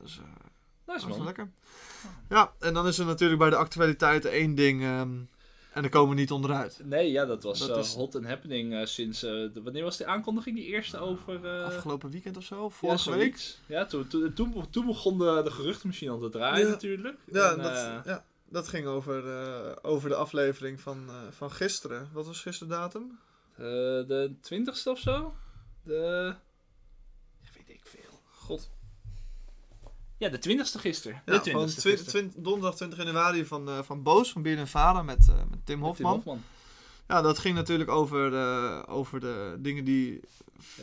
Dus 0.00 0.18
eh, 0.18 0.24
Nice 0.24 0.36
dat 0.86 0.96
is 0.96 1.04
wel 1.04 1.16
man. 1.16 1.24
lekker. 1.26 1.50
Ja, 2.28 2.52
en 2.60 2.74
dan 2.74 2.86
is 2.86 2.98
er 2.98 3.06
natuurlijk 3.06 3.40
bij 3.40 3.50
de 3.50 3.56
actualiteiten 3.56 4.30
één 4.30 4.54
ding. 4.54 4.82
ehm, 4.82 5.18
en 5.72 5.82
daar 5.82 5.90
komen 5.90 6.14
we 6.14 6.20
niet 6.20 6.30
onderuit. 6.30 6.80
Nee, 6.84 7.10
ja, 7.10 7.24
dat 7.24 7.42
was 7.42 7.58
Dat 7.58 7.70
eh, 7.70 7.78
is- 7.78 7.94
hot 7.94 8.14
and 8.16 8.24
happening 8.26 8.74
eh, 8.74 8.86
sinds... 8.86 9.20
de- 9.20 9.60
wanneer 9.64 9.82
was 9.82 9.96
die 9.96 10.06
aankondiging? 10.06 10.56
Die 10.56 10.64
eerste 10.66 10.98
over... 10.98 11.62
Afgelopen 11.64 12.10
weekend 12.10 12.36
of 12.36 12.44
zo? 12.44 12.62
ja, 12.62 12.68
Vorige 12.70 13.10
week? 13.16 13.56
Ja, 13.66 13.84
toen, 13.84 14.06
toen, 14.08 14.32
toen, 14.32 14.70
toen 14.70 14.86
begon 14.86 15.18
de, 15.18 15.40
de 15.44 15.50
geruchtenmachine 15.50 16.10
al 16.10 16.18
te 16.18 16.28
draaien 16.28 16.66
Ja. 16.66 16.72
natuurlijk. 16.72 17.18
Ja, 17.32 17.50
En, 17.52 17.58
dat, 17.62 18.04
ja, 18.04 18.24
dat 18.48 18.68
ging 18.68 18.86
over, 18.86 19.24
over 19.84 20.08
de 20.08 20.14
aflevering 20.14 20.80
van, 20.80 21.10
van 21.30 21.50
gisteren. 21.50 22.08
Wat 22.12 22.26
was 22.26 22.40
gisteren 22.40 22.68
datum? 22.78 23.18
de 23.56 24.34
twintigste 24.40 24.90
of 24.90 24.98
zo? 24.98 25.34
De... 25.82 26.34
Ja, 27.40 27.48
weet 27.56 27.68
ik 27.76 27.80
veel. 27.84 28.20
God. 28.44 28.70
Ja, 30.18 30.28
de 30.28 30.38
twintigste 30.38 30.78
gisteren. 30.78 31.22
Ja, 31.26 31.38
de 31.38 31.50
van 31.50 31.66
twin- 31.66 32.32
donderdag 32.36 32.74
20 32.76 32.98
januari 32.98 33.44
van, 33.46 33.68
eh, 33.68 33.78
van 33.82 34.02
Boos, 34.02 34.32
van 34.32 34.42
Bier 34.42 34.58
en 34.58 34.68
Vader 34.68 35.04
met, 35.04 35.28
eh, 35.28 35.34
met 35.50 35.66
Tim 35.66 35.82
Hofman. 35.82 36.22
Ja, 37.08 37.22
dat 37.22 37.38
ging 37.38 37.54
natuurlijk 37.54 37.90
over, 37.90 38.34
eh, 38.34 38.82
over 38.86 39.20
de 39.20 39.56
dingen 39.58 39.84
die 39.84 40.20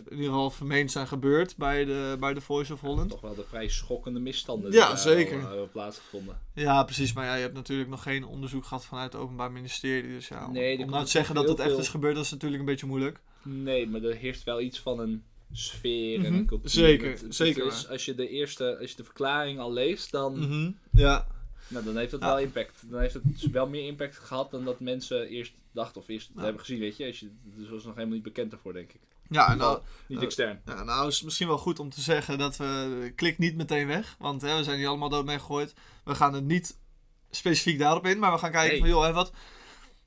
in 0.06 0.12
ieder 0.12 0.26
geval 0.26 0.50
vermeend 0.52 0.92
zijn 0.92 1.08
gebeurd 1.08 1.58
bij 1.58 1.86
de, 1.86 2.18
bij 2.20 2.34
de 2.34 2.42
Voice 2.42 2.74
of 2.74 2.80
Holland. 2.82 3.10
Toch 3.10 3.22
wel 3.22 3.36
de 3.36 3.44
vrij 3.48 3.68
schokkende 3.70 4.20
misstanden 4.20 4.72
Ja, 4.72 4.78
die 4.78 4.88
daar 4.88 4.98
zeker. 4.98 5.36
al, 5.38 5.42
eh, 5.42 5.48
hebben 5.50 5.72
plaatsgevonden. 5.72 6.38
Ja, 6.54 6.84
precies. 6.84 7.14
Maar 7.14 7.26
ja, 7.26 7.36
je 7.36 7.42
hebt 7.42 7.54
natuurlijk 7.54 7.90
nog 7.90 8.04
geen 8.04 8.26
onderzoek 8.26 8.66
gehad 8.66 8.86
vanuit 8.86 9.14
het 9.14 9.22
Openbaar 9.22 9.52
Ministerie. 9.52 10.10
Dus 10.12 10.28
ja, 10.28 10.46
om, 10.46 10.54
Nee, 10.54 10.72
om 10.72 10.78
komt 10.80 10.92
nou 10.92 11.04
te 11.06 11.12
zeggen 11.12 11.36
dat 11.36 11.48
het 11.48 11.60
echt 11.60 11.70
veel- 11.70 11.80
is 11.80 11.90
gebeurd, 11.90 12.16
dat 12.16 12.26
is 12.26 12.32
natuurlijk 12.32 12.60
een 12.60 12.68
beetje 12.68 12.86
moeilijk. 12.86 13.20
Nee, 13.44 13.88
maar 13.88 14.02
er 14.04 14.16
heerst 14.16 14.44
wel 14.44 14.62
iets 14.62 14.80
van 14.80 15.00
een 15.00 15.24
sfeer 15.54 16.16
en 16.16 16.22
Mhm. 16.32 16.34
een 16.34 16.46
cultuur. 16.46 16.70
Zeker, 16.70 17.10
Het- 17.10 17.22
het 17.22 17.36
zeker 17.36 17.66
is- 17.66 17.88
als 17.88 18.06
je 18.06 18.16
de 18.16 18.30
eerste, 18.30 18.78
als 18.80 18.90
je 18.90 18.96
de 18.96 19.04
verklaring 19.04 19.60
al 19.60 19.74
leest, 19.74 20.12
dan, 20.12 20.40
Mhm. 20.40 20.72
Ja, 20.92 21.28
nou, 21.68 21.86
dan 21.86 21.98
heeft 21.98 22.12
het 22.12 22.22
Ja. 22.22 22.28
wel 22.28 22.40
impact. 22.40 22.84
Dan 22.90 23.00
heeft 23.00 23.14
het 23.14 23.24
dus 23.26 23.44
wel 23.50 23.68
meer 23.68 23.86
impact 23.88 24.18
gehad 24.18 24.52
dan 24.52 24.66
dat 24.66 24.80
mensen 24.80 25.28
eerst 25.28 25.54
dachten 25.74 26.02
of 26.02 26.08
eerst 26.08 26.32
Ja. 26.36 26.42
hebben 26.42 26.60
gezien, 26.60 26.80
weet 26.80 26.98
je. 26.98 27.06
Als 27.06 27.20
je. 27.20 27.30
Dus 27.44 27.70
was 27.70 27.84
nog 27.84 27.94
helemaal 27.96 28.16
niet 28.16 28.24
bekend 28.24 28.52
ervoor, 28.52 28.74
denk 28.74 28.92
ik. 28.94 29.00
ja 29.30 29.52
en 29.52 29.58
nou, 29.58 29.80
Niet 30.08 30.22
extern. 30.22 30.62
Ja, 30.66 30.84
nou 30.84 31.08
is 31.08 31.16
het 31.16 31.24
misschien 31.24 31.48
wel 31.48 31.58
goed 31.58 31.80
om 31.80 31.90
te 31.90 32.02
zeggen 32.02 32.38
dat 32.38 32.58
we... 32.58 33.12
Klik 33.16 33.38
niet 33.38 33.56
meteen 33.56 33.88
weg, 33.88 34.16
want 34.20 34.42
hè, 34.42 34.58
we 34.58 34.64
zijn 34.64 34.78
hier 34.78 34.88
allemaal 34.88 35.10
dood 35.10 35.26
mee 35.26 35.40
gegooid. 35.40 35.74
We 36.04 36.16
gaan 36.16 36.34
het 36.34 36.44
niet 36.44 36.78
specifiek 37.30 37.80
daarop 37.80 38.06
in, 38.06 38.20
maar 38.20 38.32
we 38.32 38.38
gaan 38.38 38.52
kijken 38.52 38.70
Nee. 38.72 38.80
van 38.80 38.90
joh, 38.90 39.04
hè, 39.04 39.14
wat... 39.14 39.32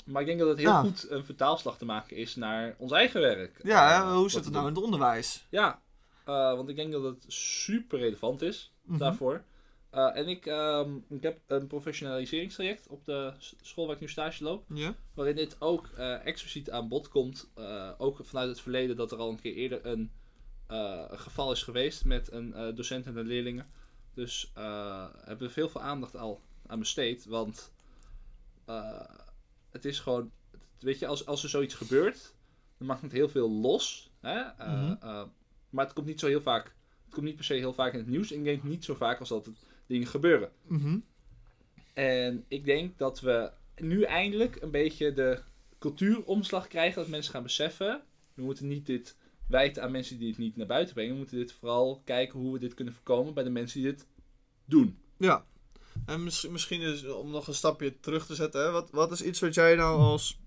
Maar 0.04 0.20
ik 0.20 0.26
denk 0.26 0.38
dat 0.38 0.48
het 0.48 0.58
heel 0.58 0.68
Ja. 0.68 0.80
goed 0.80 1.10
een 1.10 1.24
vertaalslag 1.24 1.78
te 1.78 1.84
maken 1.84 2.16
is 2.16 2.36
naar 2.36 2.74
ons 2.78 2.92
eigen 2.92 3.20
werk. 3.20 3.60
Ja, 3.62 4.00
Eh, 4.02 4.14
hoe 4.14 4.30
zit 4.30 4.44
het 4.44 4.52
nou 4.52 4.68
in 4.68 4.74
het 4.74 4.82
onderwijs? 4.84 5.46
Ja, 5.50 5.80
eh, 6.24 6.34
want 6.34 6.68
ik 6.68 6.76
denk 6.76 6.92
dat 6.92 7.02
het 7.02 7.24
super 7.28 7.98
relevant 7.98 8.42
is 8.42 8.72
Mhm. 8.82 8.98
daarvoor. 8.98 9.44
Eh, 9.90 10.16
en 10.16 10.28
ik, 10.28 10.46
ehm, 10.46 10.96
ik 11.08 11.22
heb 11.22 11.38
een 11.46 11.66
professionaliseringstraject 11.66 12.86
op 12.88 13.04
de 13.04 13.32
school 13.62 13.86
waar 13.86 13.94
ik 13.94 14.00
nu 14.00 14.08
stage 14.08 14.44
loop. 14.44 14.64
Ja? 14.74 14.94
Waarin 15.14 15.36
dit 15.36 15.56
ook 15.58 15.88
expliciet 16.24 16.70
aan 16.70 16.88
bod 16.88 17.08
komt. 17.08 17.50
ook 17.98 18.18
vanuit 18.22 18.48
het 18.48 18.60
verleden 18.60 18.96
dat 18.96 19.12
er 19.12 19.18
al 19.18 19.30
een 19.30 19.40
keer 19.40 19.54
eerder 19.54 19.86
een, 19.86 20.12
een 20.66 21.18
geval 21.18 21.52
is 21.52 21.62
geweest 21.62 22.04
met 22.04 22.32
een 22.32 22.74
docent 22.74 23.06
en 23.06 23.16
een 23.16 23.26
leerlingen. 23.26 23.66
Dus 24.14 24.50
hebben 25.24 25.46
we 25.46 25.50
veel, 25.50 25.68
veel 25.68 25.80
aandacht 25.80 26.16
al 26.16 26.40
aan 26.66 26.78
besteed. 26.78 27.24
Want 27.26 27.72
het 29.74 29.84
is 29.84 30.00
gewoon, 30.00 30.30
weet 30.78 30.98
je, 30.98 31.06
als, 31.06 31.26
als 31.26 31.42
er 31.42 31.48
zoiets 31.48 31.74
gebeurt, 31.74 32.34
dan 32.78 32.86
maakt 32.86 33.02
het 33.02 33.12
heel 33.12 33.28
veel 33.28 33.50
los. 33.50 34.12
Hè? 34.20 34.38
Eh, 34.40 34.72
Mhm. 34.82 34.94
eh, 35.00 35.22
maar 35.70 35.84
het 35.84 35.94
komt 35.94 36.06
niet 36.06 36.20
zo 36.20 36.26
heel 36.26 36.40
vaak, 36.42 36.64
het 37.04 37.14
komt 37.14 37.26
niet 37.26 37.36
per 37.36 37.44
se 37.44 37.54
heel 37.54 37.72
vaak 37.72 37.92
in 37.92 37.98
het 37.98 38.08
nieuws. 38.08 38.32
Ik 38.32 38.44
denk 38.44 38.62
niet 38.62 38.84
zo 38.84 38.94
vaak 38.94 39.20
als 39.20 39.28
dat 39.28 39.46
het 39.46 39.66
dingen 39.86 40.06
gebeuren. 40.06 40.50
Mhm. 40.66 40.98
En 41.94 42.44
ik 42.48 42.64
denk 42.64 42.98
dat 42.98 43.20
we 43.20 43.50
nu 43.76 44.02
eindelijk 44.02 44.56
een 44.62 44.70
beetje 44.70 45.12
de 45.12 45.42
cultuuromslag 45.78 46.66
krijgen. 46.68 47.00
Dat 47.00 47.10
mensen 47.10 47.32
gaan 47.32 47.42
beseffen. 47.42 48.02
We 48.34 48.42
moeten 48.42 48.68
niet 48.68 48.86
dit 48.86 49.16
wijten 49.48 49.82
aan 49.82 49.90
mensen 49.90 50.18
die 50.18 50.28
het 50.28 50.38
niet 50.38 50.56
naar 50.56 50.66
buiten 50.66 50.94
brengen. 50.94 51.12
We 51.12 51.18
moeten 51.18 51.36
dit 51.38 51.52
vooral 51.52 52.02
kijken 52.04 52.38
hoe 52.40 52.52
we 52.52 52.58
dit 52.58 52.74
kunnen 52.74 52.94
voorkomen 52.94 53.34
bij 53.34 53.44
de 53.44 53.50
mensen 53.50 53.82
die 53.82 53.90
dit 53.90 54.06
doen. 54.64 54.98
Ja. 55.18 55.46
En 56.06 56.22
misschien, 56.22 56.80
is, 56.80 57.06
om 57.06 57.30
nog 57.30 57.46
een 57.46 57.54
stapje 57.54 58.00
terug 58.00 58.26
te 58.26 58.34
zetten, 58.34 58.62
hè, 58.62 58.70
wat, 58.70 58.90
wat 58.90 59.12
is 59.12 59.22
iets 59.22 59.40
wat 59.40 59.54
jij 59.54 59.74
nou 59.74 59.98
als... 59.98 60.38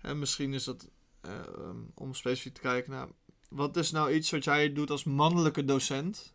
En 0.00 0.18
misschien 0.18 0.54
is 0.54 0.64
dat, 0.64 0.88
eh, 1.20 1.38
ehm, 1.38 1.76
om 1.94 2.14
specifiek 2.14 2.54
te 2.54 2.60
kijken 2.60 2.92
naar... 2.92 3.08
Wat 3.48 3.76
is 3.76 3.90
nou 3.90 4.12
iets 4.12 4.30
wat 4.30 4.44
jij 4.44 4.72
doet 4.72 4.90
als 4.90 5.04
mannelijke 5.04 5.64
docent... 5.64 6.34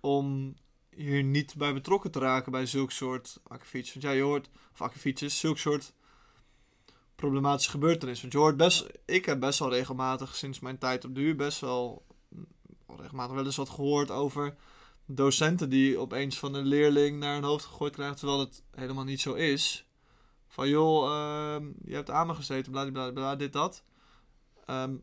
om 0.00 0.54
hier 0.90 1.22
niet 1.22 1.54
bij 1.56 1.72
betrokken 1.72 2.10
te 2.10 2.18
raken 2.18 2.52
bij 2.52 2.66
zulk 2.66 2.90
soort 2.90 3.40
akkefietjes? 3.42 3.94
Want 3.94 4.14
jij 4.14 4.20
hoort, 4.20 4.50
of 4.72 4.82
akkefietjes, 4.82 5.38
zulk 5.38 5.58
soort 5.58 5.92
problematische 7.14 7.70
gebeurtenissen. 7.70 8.22
Want 8.22 8.32
je 8.32 8.38
hoort 8.38 8.56
best... 8.56 8.86
Ik 9.04 9.24
heb 9.24 9.40
best 9.40 9.58
wel 9.58 9.70
regelmatig, 9.70 10.34
sinds 10.34 10.60
mijn 10.60 10.78
tijd 10.78 11.04
op 11.04 11.14
de 11.14 11.20
uur, 11.20 11.36
best 11.36 11.60
wel... 11.60 12.06
mm, 12.28 12.46
regelmatig 12.96 13.34
wel 13.34 13.44
eens 13.44 13.56
wat 13.56 13.70
gehoord 13.70 14.10
over 14.10 14.56
docenten 15.06 15.68
die 15.70 15.98
opeens 15.98 16.38
van 16.38 16.54
een 16.54 16.66
leerling 16.66 17.18
naar 17.18 17.34
hun 17.34 17.42
hoofd 17.44 17.64
gegooid 17.64 17.92
krijgen, 17.94 18.16
terwijl 18.16 18.38
het 18.40 18.62
helemaal 18.70 19.04
niet 19.04 19.20
zo 19.20 19.34
is. 19.34 19.86
Van 20.48 20.68
joh, 20.68 21.04
ehm, 21.10 21.66
je 21.84 21.94
hebt 21.94 22.10
aan 22.10 22.26
me 22.26 22.34
gezeten, 22.34 22.72
bla 22.72 22.90
bla 22.90 23.10
bla, 23.10 23.36
dit 23.36 23.52
dat. 23.52 23.84
Ehm, 24.66 24.94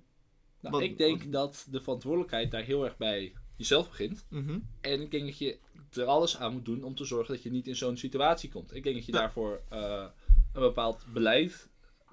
Nou, 0.61 0.73
Wat- 0.73 0.83
ik 0.83 0.97
denk 0.97 1.31
dat 1.31 1.67
de 1.69 1.81
verantwoordelijkheid 1.81 2.51
daar 2.51 2.63
heel 2.63 2.83
erg 2.85 2.97
bij 2.97 3.33
jezelf 3.55 3.89
begint. 3.89 4.25
mhm. 4.29 4.59
En 4.81 5.01
ik 5.01 5.11
denk 5.11 5.25
dat 5.25 5.37
je 5.37 5.57
er 5.93 6.05
alles 6.05 6.37
aan 6.37 6.53
moet 6.53 6.65
doen 6.65 6.83
om 6.83 6.95
te 6.95 7.05
zorgen 7.05 7.33
dat 7.33 7.43
je 7.43 7.51
niet 7.51 7.67
in 7.67 7.75
zo'n 7.75 7.97
situatie 7.97 8.49
komt. 8.49 8.75
Ik 8.75 8.83
denk 8.83 8.95
dat 8.95 9.05
je 9.05 9.11
Ja. 9.11 9.17
daarvoor 9.19 9.61
eh, 9.69 10.05
een 10.53 10.61
bepaald 10.61 11.05
beleid 11.13 11.69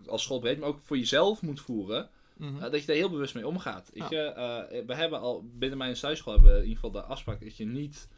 als 0.06 0.22
schoolbreed, 0.22 0.58
maar 0.58 0.68
ook 0.68 0.80
voor 0.82 0.98
jezelf 0.98 1.42
moet 1.42 1.60
voeren. 1.60 2.10
Mhm. 2.38 2.56
Uh, 2.56 2.62
dat 2.62 2.80
je 2.80 2.86
daar 2.86 2.96
heel 2.96 3.10
bewust 3.10 3.34
mee 3.34 3.46
omgaat. 3.46 3.90
Ja. 3.94 4.06
je, 4.10 4.34
uh, 4.36 4.86
we 4.86 4.94
hebben 4.94 5.20
al 5.20 5.50
binnen 5.54 5.78
mijn 5.78 5.94
thuisschool 5.94 6.32
hebben 6.32 6.50
we 6.50 6.56
in 6.56 6.62
ieder 6.62 6.76
geval 6.76 7.00
de 7.00 7.02
afspraak 7.02 7.40
dat 7.40 7.56
je 7.56 7.66
niet 7.66 8.08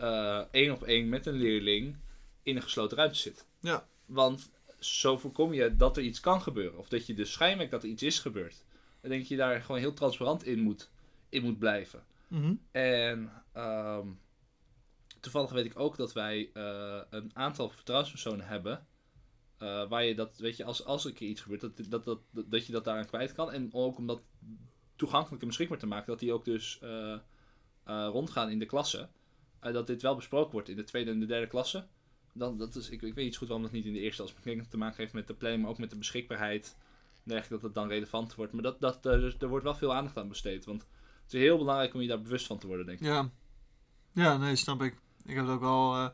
uh, 0.00 0.42
één 0.50 0.72
op 0.72 0.82
één 0.82 1.08
met 1.08 1.26
een 1.26 1.34
leerling 1.34 1.96
in 2.42 2.56
een 2.56 2.62
gesloten 2.62 2.96
ruimte 2.96 3.18
zit. 3.18 3.46
Ja. 3.60 3.86
Want 4.06 4.50
zo 4.78 5.18
voorkom 5.18 5.52
je 5.52 5.76
dat 5.76 5.96
er 5.96 6.02
iets 6.02 6.20
kan 6.20 6.42
gebeuren. 6.42 6.78
Of 6.78 6.88
dat 6.88 7.06
je 7.06 7.14
dus 7.14 7.32
schijnbaar 7.32 7.68
dat 7.68 7.82
er 7.82 7.88
iets 7.88 8.02
is 8.02 8.18
gebeurd. 8.18 8.64
Ik 9.00 9.08
denk 9.08 9.20
dat 9.20 9.28
je 9.28 9.36
daar 9.36 9.60
gewoon 9.60 9.80
heel 9.80 9.92
transparant 9.92 10.44
in 10.44 10.60
moet, 10.60 10.90
in 11.28 11.42
moet 11.42 11.58
blijven. 11.58 12.04
Mhm. 12.28 12.54
En 12.70 13.32
ehm, 13.52 14.06
toevallig 15.20 15.50
weet 15.50 15.64
ik 15.64 15.78
ook 15.78 15.96
dat 15.96 16.12
wij 16.12 16.50
een 17.10 17.30
aantal 17.32 17.68
vertrouwenspersonen 17.68 18.46
hebben. 18.46 18.86
Uh, 19.64 19.88
waar 19.88 20.04
je 20.04 20.14
dat, 20.14 20.38
weet 20.38 20.56
je, 20.56 20.64
als, 20.64 20.84
als 20.84 21.04
er 21.04 21.10
een 21.10 21.16
keer 21.16 21.28
iets 21.28 21.40
gebeurt, 21.40 21.60
dat, 21.60 21.80
dat, 21.88 22.04
dat, 22.04 22.20
dat, 22.50 22.66
je 22.66 22.72
dat 22.72 22.84
daaraan 22.84 23.06
kwijt 23.06 23.32
kan. 23.32 23.52
En 23.52 23.68
ook 23.72 23.98
om 23.98 24.06
dat 24.06 24.22
toegankelijk 24.96 25.42
en 25.42 25.48
beschikbaar 25.48 25.78
te 25.78 25.86
maken, 25.86 26.06
dat 26.06 26.18
die 26.18 26.32
ook 26.32 26.44
dus 26.44 26.80
uh, 26.82 27.18
rondgaan 27.84 28.50
in 28.50 28.58
de 28.58 28.66
klassen. 28.66 29.10
eh, 29.60 29.72
dat 29.72 29.86
dit 29.86 30.02
wel 30.02 30.14
besproken 30.14 30.52
wordt 30.52 30.68
in 30.68 30.76
de 30.76 30.84
tweede 30.84 31.10
en 31.10 31.20
de 31.20 31.26
derde 31.26 31.46
klasse. 31.46 31.86
Dan, 32.32 32.58
dat 32.58 32.74
is, 32.74 32.88
ik, 32.90 33.02
ik 33.02 33.14
weet 33.14 33.24
niet 33.24 33.36
goed 33.36 33.48
waarom 33.48 33.66
dat 33.66 33.74
niet 33.74 33.84
in 33.86 33.92
de 33.92 33.98
eerste 33.98 34.22
als 34.22 34.34
het 34.42 34.70
te 34.70 34.76
maken 34.76 34.96
heeft 34.96 35.12
met 35.12 35.26
de 35.26 35.34
planning, 35.34 35.62
maar 35.62 35.72
ook 35.72 35.78
met 35.78 35.90
de 35.90 35.96
beschikbaarheid. 35.96 36.76
En 37.12 37.30
dergelijke, 37.30 37.54
dat 37.54 37.62
het 37.62 37.74
dan 37.74 37.88
relevant 37.88 38.34
wordt. 38.34 38.52
Maar 38.52 38.62
dat, 38.62 38.80
dat, 38.80 39.06
er, 39.06 39.36
er 39.38 39.48
wordt 39.48 39.64
wel 39.64 39.74
veel 39.74 39.94
aandacht 39.94 40.16
aan 40.16 40.28
besteed. 40.28 40.64
Want 40.64 40.86
het 41.22 41.34
is 41.34 41.40
heel 41.40 41.58
belangrijk 41.58 41.94
om 41.94 42.00
je 42.00 42.08
daar 42.08 42.22
bewust 42.22 42.46
van 42.46 42.58
te 42.58 42.66
worden, 42.66 42.86
denk 42.86 43.00
ik. 43.00 43.06
Ja. 43.06 43.30
Ja, 44.12 44.36
nee, 44.36 44.56
snap 44.56 44.82
ik. 44.82 44.96
Ik 45.24 45.34
heb 45.34 45.46
het 45.46 45.54
ook 45.54 45.62
al... 45.62 45.94
eh 45.94 46.08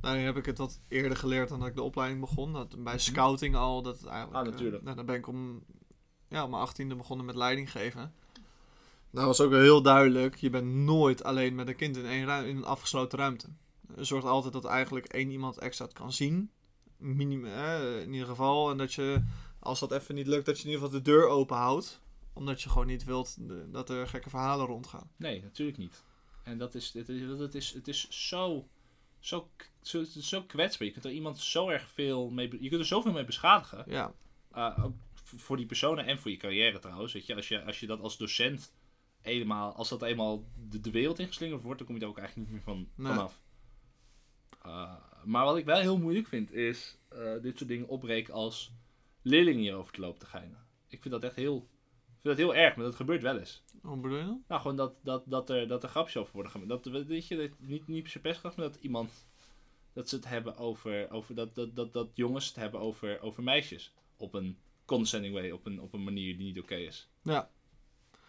nou, 0.00 0.18
heb 0.18 0.36
ik 0.36 0.46
het 0.46 0.58
wat 0.58 0.80
eerder 0.88 1.16
geleerd 1.16 1.48
dan 1.48 1.58
dat 1.58 1.68
ik 1.68 1.74
de 1.74 1.82
opleiding 1.82 2.20
begon. 2.20 2.52
Dat 2.52 2.84
bij 2.84 2.98
scouting 2.98 3.56
al, 3.56 3.82
dat 3.82 4.04
eigenlijk... 4.04 4.30
Mhm. 4.30 4.46
Ah, 4.46 4.50
natuurlijk. 4.52 4.76
eh, 4.78 4.82
nou, 4.84 4.96
dan 4.96 5.06
ben 5.06 5.14
ik 5.16 5.26
om, 5.26 5.64
ja, 6.28 6.44
om 6.44 6.50
mijn 6.50 6.62
achttiende 6.62 6.94
begonnen 6.94 7.26
met 7.26 7.34
leiding 7.36 7.70
geven. 7.70 8.12
Dat 9.10 9.24
was 9.24 9.40
ook 9.40 9.50
wel 9.50 9.60
heel 9.60 9.82
duidelijk. 9.82 10.36
Je 10.36 10.50
bent 10.50 10.66
nooit 10.66 11.22
alleen 11.24 11.54
met 11.54 11.68
een 11.68 11.76
kind 11.76 11.96
in, 11.96 12.06
één 12.06 12.24
ruim, 12.26 12.46
in 12.46 12.56
een 12.56 12.64
afgesloten 12.64 13.18
ruimte. 13.18 13.46
Er 13.96 14.06
zorgt 14.06 14.26
altijd 14.26 14.52
dat 14.52 14.64
eigenlijk 14.64 15.06
één 15.06 15.30
iemand 15.30 15.58
extra 15.58 15.84
het 15.84 15.94
kan 15.94 16.12
zien. 16.12 16.50
Minim, 16.96 17.44
eh, 17.46 18.00
in 18.00 18.12
ieder 18.12 18.28
geval. 18.28 18.70
En 18.70 18.76
dat 18.78 18.92
je, 18.94 19.22
als 19.58 19.80
dat 19.80 19.92
even 19.92 20.14
niet 20.14 20.26
lukt, 20.26 20.46
dat 20.46 20.56
je 20.58 20.64
in 20.64 20.70
ieder 20.70 20.84
geval 20.84 20.98
de 21.02 21.10
deur 21.10 21.26
open 21.28 21.56
houdt. 21.56 22.00
Omdat 22.32 22.62
je 22.62 22.68
gewoon 22.68 22.86
niet 22.86 23.04
wilt 23.04 23.48
de- 23.48 23.68
dat 23.70 23.90
er 23.90 24.08
gekke 24.08 24.30
verhalen 24.30 24.66
rondgaan. 24.66 25.10
Nee, 25.16 25.42
natuurlijk 25.42 25.78
niet. 25.78 26.02
En 26.42 26.58
dat 26.58 26.74
is, 26.74 26.92
het 26.92 27.08
is, 27.08 27.20
het 27.38 27.54
is, 27.54 27.72
het 27.72 27.88
is 27.88 28.06
zo, 28.28 28.68
zo, 29.20 29.48
zo, 29.82 30.04
zo 30.04 30.42
kwetsbaar. 30.42 30.86
Je 30.86 30.92
kunt 30.92 31.04
er 31.04 31.10
iemand 31.10 31.38
zo 31.38 31.68
erg 31.68 31.88
veel 31.90 32.30
mee, 32.30 32.48
je 32.62 32.68
kunt 32.68 32.80
er 32.80 32.86
zoveel 32.86 33.12
mee 33.12 33.24
beschadigen. 33.24 33.84
Ja, 33.86 34.12
Uh, 34.56 34.84
v- 35.14 35.32
voor 35.36 35.56
die 35.56 35.66
personen 35.66 36.06
en 36.06 36.18
voor 36.18 36.30
je 36.30 36.36
carrière 36.36 36.78
trouwens. 36.78 37.12
Weet 37.12 37.26
je, 37.26 37.34
als 37.34 37.48
je, 37.48 37.62
als 37.64 37.80
je 37.80 37.86
dat 37.86 38.00
als 38.00 38.16
docent 38.16 38.72
eenmaal, 39.22 39.72
als 39.74 39.88
dat 39.88 40.02
eenmaal 40.02 40.44
de, 40.68 40.80
de 40.80 40.90
wereld 40.90 41.18
ingeslingerd 41.18 41.62
wordt, 41.62 41.78
dan 41.78 41.86
kom 41.86 41.94
je 41.96 42.00
daar 42.00 42.10
ook 42.10 42.18
eigenlijk 42.18 42.48
niet 42.50 42.56
meer 42.56 42.74
van, 42.74 42.88
Nee. 42.94 43.12
vanaf. 43.12 43.40
Uh, 44.66 44.94
maar 45.24 45.44
wat 45.44 45.56
ik 45.56 45.64
wel 45.64 45.78
heel 45.80 45.98
moeilijk 45.98 46.26
vind, 46.28 46.52
is 46.52 46.98
uh, 47.12 47.32
dit 47.42 47.56
soort 47.58 47.68
dingen 47.68 47.88
opbreken 47.88 48.34
als 48.34 48.70
leerlingen 49.22 49.60
hierover 49.60 49.92
te 49.92 50.00
lopen 50.00 50.20
te 50.20 50.26
geinen. 50.26 50.66
Ik 50.88 51.00
vind 51.02 51.14
dat 51.14 51.22
echt 51.24 51.36
heel, 51.36 51.68
vind 52.34 52.48
dat 52.48 52.56
heel 52.56 52.64
erg, 52.64 52.76
maar 52.76 52.84
dat 52.84 52.94
gebeurt 52.94 53.22
wel 53.22 53.38
eens. 53.38 53.62
hoe 53.82 53.96
bedoel 53.96 54.18
je 54.18 54.24
dat? 54.24 54.38
Nou, 54.48 54.60
gewoon 54.60 54.76
dat, 54.76 54.94
dat, 55.02 55.22
dat, 55.26 55.50
er, 55.50 55.68
dat 55.68 55.82
er 55.82 55.88
grapjes 55.88 56.16
over 56.16 56.32
worden 56.32 56.52
gemaakt. 56.52 56.84
Dat, 56.84 57.06
weet 57.06 57.28
je, 57.28 57.36
dat, 57.36 57.50
niet, 57.58 57.86
niet 57.86 58.02
per 58.02 58.34
se 58.34 58.40
maar 58.42 58.52
dat 58.56 58.78
iemand... 58.80 59.26
Dat 59.92 60.08
ze 60.08 60.16
het 60.16 60.28
hebben 60.28 60.56
over... 60.56 61.10
over 61.10 61.34
dat, 61.34 61.54
dat, 61.54 61.76
dat, 61.76 61.92
dat 61.92 62.08
jongens 62.14 62.46
het 62.46 62.56
hebben 62.56 62.80
over, 62.80 63.20
over 63.20 63.42
meisjes. 63.42 63.92
Op 64.16 64.34
een 64.34 64.58
condescending 64.84 65.34
way. 65.34 65.50
Op 65.50 65.66
een, 65.66 65.80
op 65.80 65.92
een 65.92 66.04
manier 66.04 66.36
die 66.36 66.46
niet 66.46 66.62
oké 66.62 66.74
is. 66.74 67.08
Ja. 67.22 67.50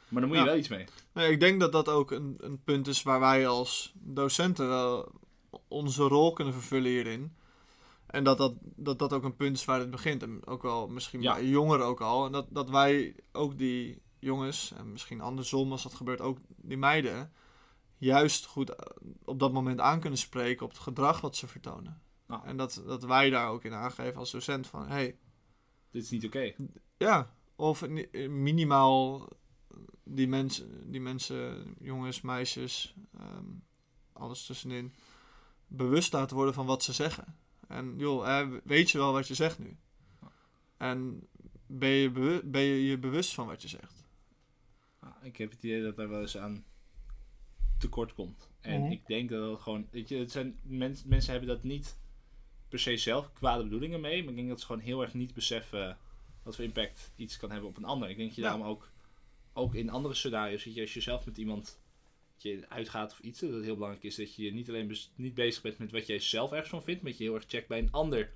Maar 0.08 0.22
dan 0.22 0.30
moet 0.30 0.40
je 0.40 0.46
wel 0.46 0.58
iets 0.58 0.68
mee. 0.68 0.86
Nee, 1.14 1.32
ik 1.32 1.40
denk 1.40 1.60
dat 1.60 1.72
dat 1.72 1.90
ook 1.90 2.12
een, 2.12 2.36
een 2.40 2.64
punt 2.64 2.88
is 2.88 3.04
waar 3.04 3.20
wij 3.20 3.48
als 3.48 3.94
docenten 3.96 4.68
wel 4.68 5.12
onze 5.68 6.04
rol 6.04 6.34
kunnen 6.34 6.54
vervullen 6.54 6.92
hierin. 6.92 7.36
En 8.10 8.24
dat 8.24 8.38
dat, 8.38 8.54
dat 8.62 9.00
dat 9.00 9.14
ook 9.14 9.24
een 9.24 9.36
punt 9.36 9.58
is 9.58 9.66
waar 9.66 9.80
het 9.80 9.90
begint. 9.90 10.24
En 10.24 10.46
ook 10.48 10.62
wel 10.62 10.88
misschien 10.88 11.22
Ja. 11.22 11.34
bij 11.34 11.46
jongeren 11.48 11.86
ook 11.86 12.02
al. 12.02 12.26
En 12.26 12.32
dat, 12.32 12.48
dat 12.50 12.70
wij 12.70 13.16
ook 13.32 13.58
die 13.58 14.02
jongens, 14.20 14.72
en 14.78 14.92
misschien 14.92 15.22
andersom 15.22 15.72
als 15.72 15.84
dat 15.84 15.94
gebeurt, 15.94 16.22
ook 16.22 16.38
die 16.48 16.78
meiden, 16.78 17.32
juist 17.98 18.46
goed 18.46 18.70
eh, 18.70 18.86
op 19.24 19.40
dat 19.40 19.54
moment 19.54 19.80
aan 19.80 20.00
kunnen 20.00 20.20
spreken 20.20 20.66
op 20.66 20.72
het 20.72 20.80
gedrag 20.80 21.22
wat 21.22 21.36
ze 21.36 21.48
vertonen. 21.48 22.02
Nou. 22.28 22.46
En 22.46 22.58
dat, 22.58 22.84
dat 22.86 23.04
wij 23.04 23.30
daar 23.30 23.50
ook 23.50 23.64
in 23.64 23.74
aangeven 23.74 24.16
als 24.20 24.32
docent 24.32 24.68
van, 24.68 24.88
hey, 24.88 25.18
Dit 25.92 26.04
is 26.04 26.10
niet 26.10 26.26
oké. 26.26 26.54
ja, 26.98 27.34
of 27.56 27.88
ni- 27.88 28.28
minimaal 28.28 29.28
die 30.04 30.28
mensen, 30.28 30.92
die 30.92 31.02
mensen, 31.02 31.76
jongens, 31.80 32.22
meisjes, 32.22 32.96
ehm, 33.18 33.46
alles 34.14 34.46
tussenin, 34.46 34.94
bewust 35.68 36.14
laten 36.14 36.36
worden 36.36 36.54
van 36.54 36.66
wat 36.66 36.84
ze 36.84 36.94
zeggen. 36.94 37.38
En 37.70 37.94
joh, 37.98 38.26
hè, 38.26 38.60
weet 38.64 38.92
je 38.92 38.98
wel 38.98 39.12
wat 39.14 39.28
je 39.28 39.34
zegt 39.34 39.60
nu? 39.60 39.78
En 40.78 41.28
ben 41.68 41.90
je, 41.90 42.10
bewu- 42.12 42.42
ben 42.44 42.62
je 42.62 42.84
je 42.86 42.98
bewust 42.98 43.34
van 43.34 43.48
wat 43.48 43.62
je 43.62 43.68
zegt? 43.68 44.08
Nou, 45.02 45.14
ik 45.22 45.38
heb 45.38 45.52
het 45.52 45.64
idee 45.64 45.84
dat 45.84 45.96
daar 45.96 46.10
wel 46.10 46.22
eens 46.22 46.38
aan 46.38 46.66
tekort 47.78 48.14
komt. 48.14 48.50
En 48.62 48.82
Mhm. 48.82 48.92
ik 48.92 49.06
denk 49.08 49.30
dat 49.30 49.52
het 49.52 49.62
gewoon... 49.62 49.88
Weet 49.92 50.10
je, 50.10 50.16
het 50.18 50.32
zijn, 50.32 50.60
mens, 50.64 51.04
mensen 51.04 51.32
hebben 51.32 51.50
dat 51.50 51.64
niet 51.64 51.98
per 52.70 52.80
se 52.80 52.98
zelf 52.98 53.34
kwade 53.34 53.64
bedoelingen 53.64 54.02
mee. 54.02 54.20
Maar 54.22 54.30
ik 54.30 54.36
denk 54.36 54.50
dat 54.50 54.60
ze 54.60 54.66
gewoon 54.66 54.82
heel 54.82 55.02
erg 55.02 55.14
niet 55.14 55.34
beseffen 55.34 55.98
wat 56.44 56.56
voor 56.56 56.66
impact 56.66 57.12
iets 57.16 57.38
kan 57.38 57.52
hebben 57.52 57.70
op 57.70 57.78
een 57.78 57.84
ander. 57.84 58.10
Ik 58.10 58.16
denk 58.16 58.28
dat 58.28 58.38
je 58.38 58.44
Ja. 58.44 58.50
daarom 58.50 58.68
ook, 58.68 58.90
ook 59.54 59.76
in 59.76 59.90
andere 59.90 60.14
scenario's, 60.14 60.64
dat 60.64 60.74
je 60.76 60.82
als 60.82 60.94
je 60.94 61.02
zelf 61.02 61.26
met 61.26 61.38
iemand 61.38 61.80
je 62.44 62.66
uitgaat 62.70 63.12
of 63.12 63.20
iets, 63.20 63.40
dat 63.40 63.50
het 63.54 63.64
heel 63.64 63.74
belangrijk 63.74 64.04
is 64.04 64.16
dat 64.16 64.36
je 64.36 64.54
niet 64.54 64.70
alleen 64.70 64.98
niet 65.16 65.34
bezig 65.34 65.62
bent 65.62 65.78
met 65.78 65.92
wat 65.92 66.08
jij 66.08 66.20
zelf 66.20 66.52
ergens 66.52 66.70
van 66.70 66.84
vindt, 66.84 67.02
maar 67.02 67.10
dat 67.12 67.20
je 67.20 67.26
heel 67.26 67.36
erg 67.36 67.46
checkt 67.48 67.68
bij 67.68 67.80
een 67.80 67.92
ander 67.92 68.32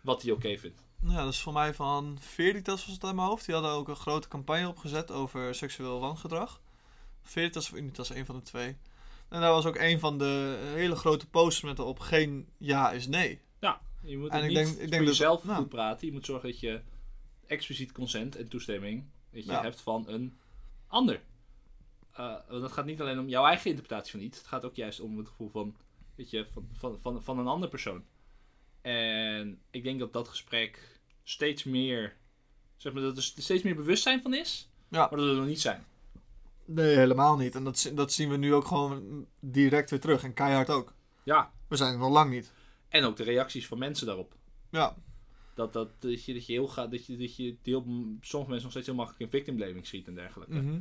wat 0.00 0.22
hij 0.22 0.32
oké 0.32 0.56
vindt. 0.58 0.82
Nou, 1.00 1.16
dat 1.24 1.32
is 1.32 1.40
voor 1.40 1.52
mij 1.52 1.74
van 1.74 2.16
Veritas 2.20 2.84
was 2.84 2.94
het 2.94 3.04
uit 3.04 3.14
mijn 3.14 3.26
hoofd. 3.28 3.44
Die 3.46 3.54
hadden 3.54 3.72
ook 3.72 3.88
een 3.88 3.96
grote 3.96 4.28
campagne 4.28 4.68
opgezet 4.68 5.10
over 5.10 5.54
seksueel 5.54 6.00
wangedrag. 6.00 6.60
Veritas 7.22 7.70
of 7.70 7.78
Unitas, 7.78 8.10
een 8.10 8.26
van 8.26 8.34
de 8.36 8.42
twee. 8.42 8.76
En 9.28 9.40
daar 9.40 9.50
was 9.52 9.66
ook 9.66 9.76
een 9.76 9.98
van 10.00 10.18
de 10.18 10.58
hele 10.74 10.94
grote 10.96 11.28
posters 11.28 11.60
met 11.70 11.78
erop 11.78 11.98
geen 11.98 12.48
ja 12.58 12.92
is 12.92 13.06
nee. 13.06 13.40
Ja, 13.60 13.80
je 14.02 14.18
moet 14.18 14.30
En 14.30 14.38
ik 14.40 14.44
niet 14.46 14.54
denk- 14.54 14.68
ik 14.68 14.72
voor 14.80 14.88
denk 14.90 15.04
dat- 15.06 15.16
jezelf 15.16 15.44
nou. 15.44 15.58
goed 15.58 15.68
praten. 15.68 16.06
Je 16.06 16.12
moet 16.12 16.24
zorgen 16.26 16.48
dat 16.50 16.60
je 16.60 16.80
expliciet 17.46 17.92
consent 17.92 18.36
en 18.36 18.48
toestemming 18.48 19.04
dat 19.32 19.44
je 19.44 19.50
Ja. 19.50 19.62
hebt 19.62 19.80
van 19.80 20.08
een 20.08 20.38
ander. 20.86 21.22
Eh, 22.14 22.34
want 22.48 22.62
het 22.62 22.72
gaat 22.72 22.84
niet 22.84 23.00
alleen 23.00 23.18
om 23.18 23.28
jouw 23.28 23.44
eigen 23.46 23.70
interpretatie 23.70 24.10
van 24.10 24.20
iets. 24.20 24.38
Het 24.38 24.46
gaat 24.46 24.64
ook 24.64 24.74
juist 24.76 25.00
om 25.00 25.18
het 25.18 25.28
gevoel 25.28 25.50
van, 25.50 25.76
weet 26.14 26.30
je, 26.30 26.46
van, 26.52 26.68
van, 26.72 27.00
van, 27.00 27.22
van 27.22 27.38
een 27.38 27.46
andere 27.46 27.70
persoon. 27.70 28.04
En 28.80 29.60
ik 29.70 29.82
denk 29.82 29.98
dat 29.98 30.12
dat 30.12 30.28
gesprek 30.28 31.00
steeds 31.22 31.64
meer, 31.64 32.16
zeg 32.76 32.92
maar, 32.92 33.02
dat 33.02 33.16
er 33.16 33.22
steeds 33.22 33.62
meer 33.62 33.74
bewustzijn 33.76 34.22
van 34.22 34.34
is. 34.34 34.68
Ja. 34.88 34.98
Maar 34.98 35.10
dat 35.10 35.20
we 35.20 35.28
er 35.32 35.36
nog 35.36 35.46
niet 35.46 35.60
zijn. 35.60 35.84
Nee, 36.64 36.96
helemaal 36.96 37.36
niet. 37.36 37.54
En 37.54 37.64
dat, 37.64 37.92
dat 37.94 38.12
zien 38.12 38.30
we 38.30 38.36
nu 38.36 38.54
ook 38.54 38.66
gewoon 38.66 39.26
direct 39.40 39.90
weer 39.90 40.00
terug. 40.00 40.22
En 40.22 40.34
keihard 40.34 40.70
ook. 40.70 40.94
Ja. 41.22 41.52
We 41.68 41.76
zijn 41.76 41.92
er 41.92 41.98
nog 41.98 42.10
lang 42.12 42.30
niet. 42.30 42.52
En 42.88 43.04
ook 43.04 43.16
de 43.16 43.22
reacties 43.22 43.66
van 43.66 43.78
mensen 43.78 44.06
daarop. 44.06 44.34
Ja, 44.70 44.96
Dat, 45.54 45.72
dat, 45.72 45.90
dat, 45.98 46.24
je, 46.24 46.32
dat 46.34 46.46
je 46.46 46.52
heel 46.52 46.68
gaat, 46.68 46.90
dat 46.90 47.06
je, 47.06 47.16
dat 47.16 47.36
je 47.36 47.56
heel, 47.62 47.80
sommige 48.20 48.50
mensen 48.50 48.62
nog 48.62 48.70
steeds 48.70 48.86
heel 48.86 48.94
makkelijk 48.94 49.22
in 49.22 49.30
victim 49.38 49.56
blaming 49.56 49.86
schiet 49.86 50.06
en 50.06 50.14
dergelijke. 50.14 50.54
mhm. 50.54 50.80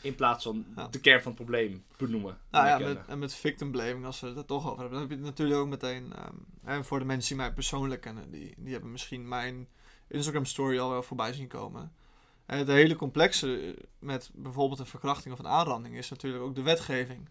In 0.00 0.14
plaats 0.14 0.44
van 0.44 0.66
Ja. 0.76 0.88
de 0.88 1.00
kern 1.00 1.22
van 1.22 1.32
het 1.32 1.40
probleem 1.40 1.84
benoemen. 1.96 2.38
Nou 2.50 2.66
ja, 2.66 2.78
met, 2.78 3.06
en 3.06 3.18
met 3.18 3.34
victim 3.34 3.70
blaming, 3.70 4.04
als 4.04 4.20
we 4.20 4.26
het 4.26 4.36
er 4.36 4.44
toch 4.44 4.66
over 4.66 4.78
hebben, 4.80 4.90
dan 4.90 5.00
heb 5.00 5.10
je 5.10 5.16
het 5.16 5.24
natuurlijk 5.24 5.60
ook 5.60 5.68
meteen. 5.68 6.12
ehm, 6.12 6.34
en 6.64 6.84
voor 6.84 6.98
de 6.98 7.04
mensen 7.04 7.28
die 7.28 7.44
mij 7.44 7.52
persoonlijk 7.52 8.00
kennen, 8.00 8.30
die, 8.30 8.54
die 8.58 8.72
hebben 8.72 8.90
misschien 8.92 9.28
mijn 9.28 9.68
Instagram 10.08 10.44
story 10.44 10.78
al 10.78 10.90
wel 10.90 11.02
voorbij 11.02 11.32
zien 11.32 11.48
komen. 11.48 11.92
En 12.46 12.58
het 12.58 12.66
hele 12.68 12.96
complexe 12.96 13.76
met 13.98 14.30
bijvoorbeeld 14.34 14.80
een 14.80 14.86
verkrachting 14.86 15.34
of 15.34 15.38
een 15.40 15.46
aanranding 15.48 15.96
is 15.96 16.08
natuurlijk 16.10 16.44
ook 16.44 16.54
de 16.54 16.62
wetgeving. 16.62 17.28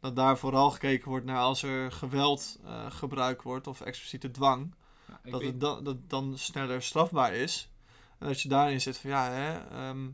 Dat 0.00 0.16
daar 0.16 0.38
vooral 0.38 0.70
gekeken 0.70 1.08
wordt 1.08 1.26
naar 1.26 1.38
als 1.38 1.62
er 1.62 1.92
geweld 1.92 2.58
eh, 2.64 2.90
gebruikt 2.90 3.42
wordt 3.42 3.66
of 3.66 3.80
expliciete 3.80 4.30
dwang. 4.30 4.74
Ja, 5.08 5.30
dat 5.30 5.40
weet- 5.40 5.50
het 5.50 5.60
dan, 5.60 5.84
dat 5.84 5.96
dan 6.10 6.38
sneller 6.38 6.82
strafbaar 6.82 7.32
is. 7.34 7.70
En 8.18 8.26
dat 8.26 8.40
je 8.40 8.48
daarin 8.48 8.80
zit 8.80 8.96
van 8.98 9.10
ja, 9.10 9.30
hè, 9.30 9.58
ehm 9.68 10.08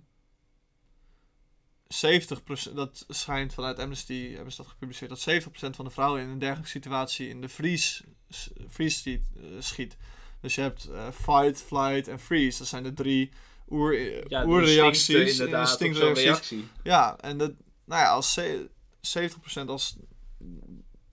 70%, 1.88 2.72
dat 2.74 3.04
schijnt 3.08 3.54
vanuit 3.54 3.78
Amnesty, 3.78 4.32
hebben 4.34 4.52
ze 4.52 4.62
dat 4.62 4.70
gepubliceerd, 4.70 5.10
dat 5.10 5.20
70% 5.72 5.76
van 5.76 5.84
de 5.84 5.90
vrouwen 5.90 6.22
in 6.22 6.28
een 6.28 6.38
dergelijke 6.38 6.70
situatie 6.70 7.28
in 7.28 7.40
de 7.40 7.48
freeze, 7.48 8.04
freeze 8.70 8.98
schiet, 8.98 9.22
eh, 9.36 9.42
schiet. 9.58 9.96
Dus 10.40 10.54
je 10.54 10.60
hebt 10.60 10.84
eh, 10.84 11.08
fight, 11.10 11.62
flight 11.62 12.08
en 12.08 12.20
freeze. 12.20 12.58
Dat 12.58 12.66
zijn 12.66 12.82
de 12.82 12.92
drie 12.92 13.30
oer, 13.70 13.94
ja, 13.94 14.00
de 14.44 14.46
instincten 14.46 14.48
oerreacties. 14.48 15.08
inderdaad, 15.38 15.68
reactie. 16.24 16.68
Ja, 16.82 17.16
en 17.18 17.38
dat, 17.38 17.52
nou 17.84 18.02
ja, 18.02 18.08
als 18.10 18.32
ze- 18.32 18.70
70% 19.00 19.68
als 19.68 19.96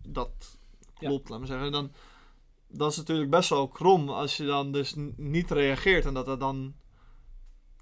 dat 0.07 0.57
klopt, 0.93 1.29
laat 1.29 1.39
maar 1.39 1.47
zeggen, 1.47 1.71
dan 1.71 1.91
dat 2.67 2.91
is 2.91 2.97
natuurlijk 2.97 3.29
best 3.29 3.49
wel 3.49 3.67
krom 3.67 4.09
als 4.09 4.37
je 4.37 4.45
dan 4.45 4.71
dus 4.71 4.93
niet 5.17 5.51
reageert 5.51 6.05
en 6.05 6.13
dat 6.13 6.25
dat 6.25 6.39
dan 6.39 6.73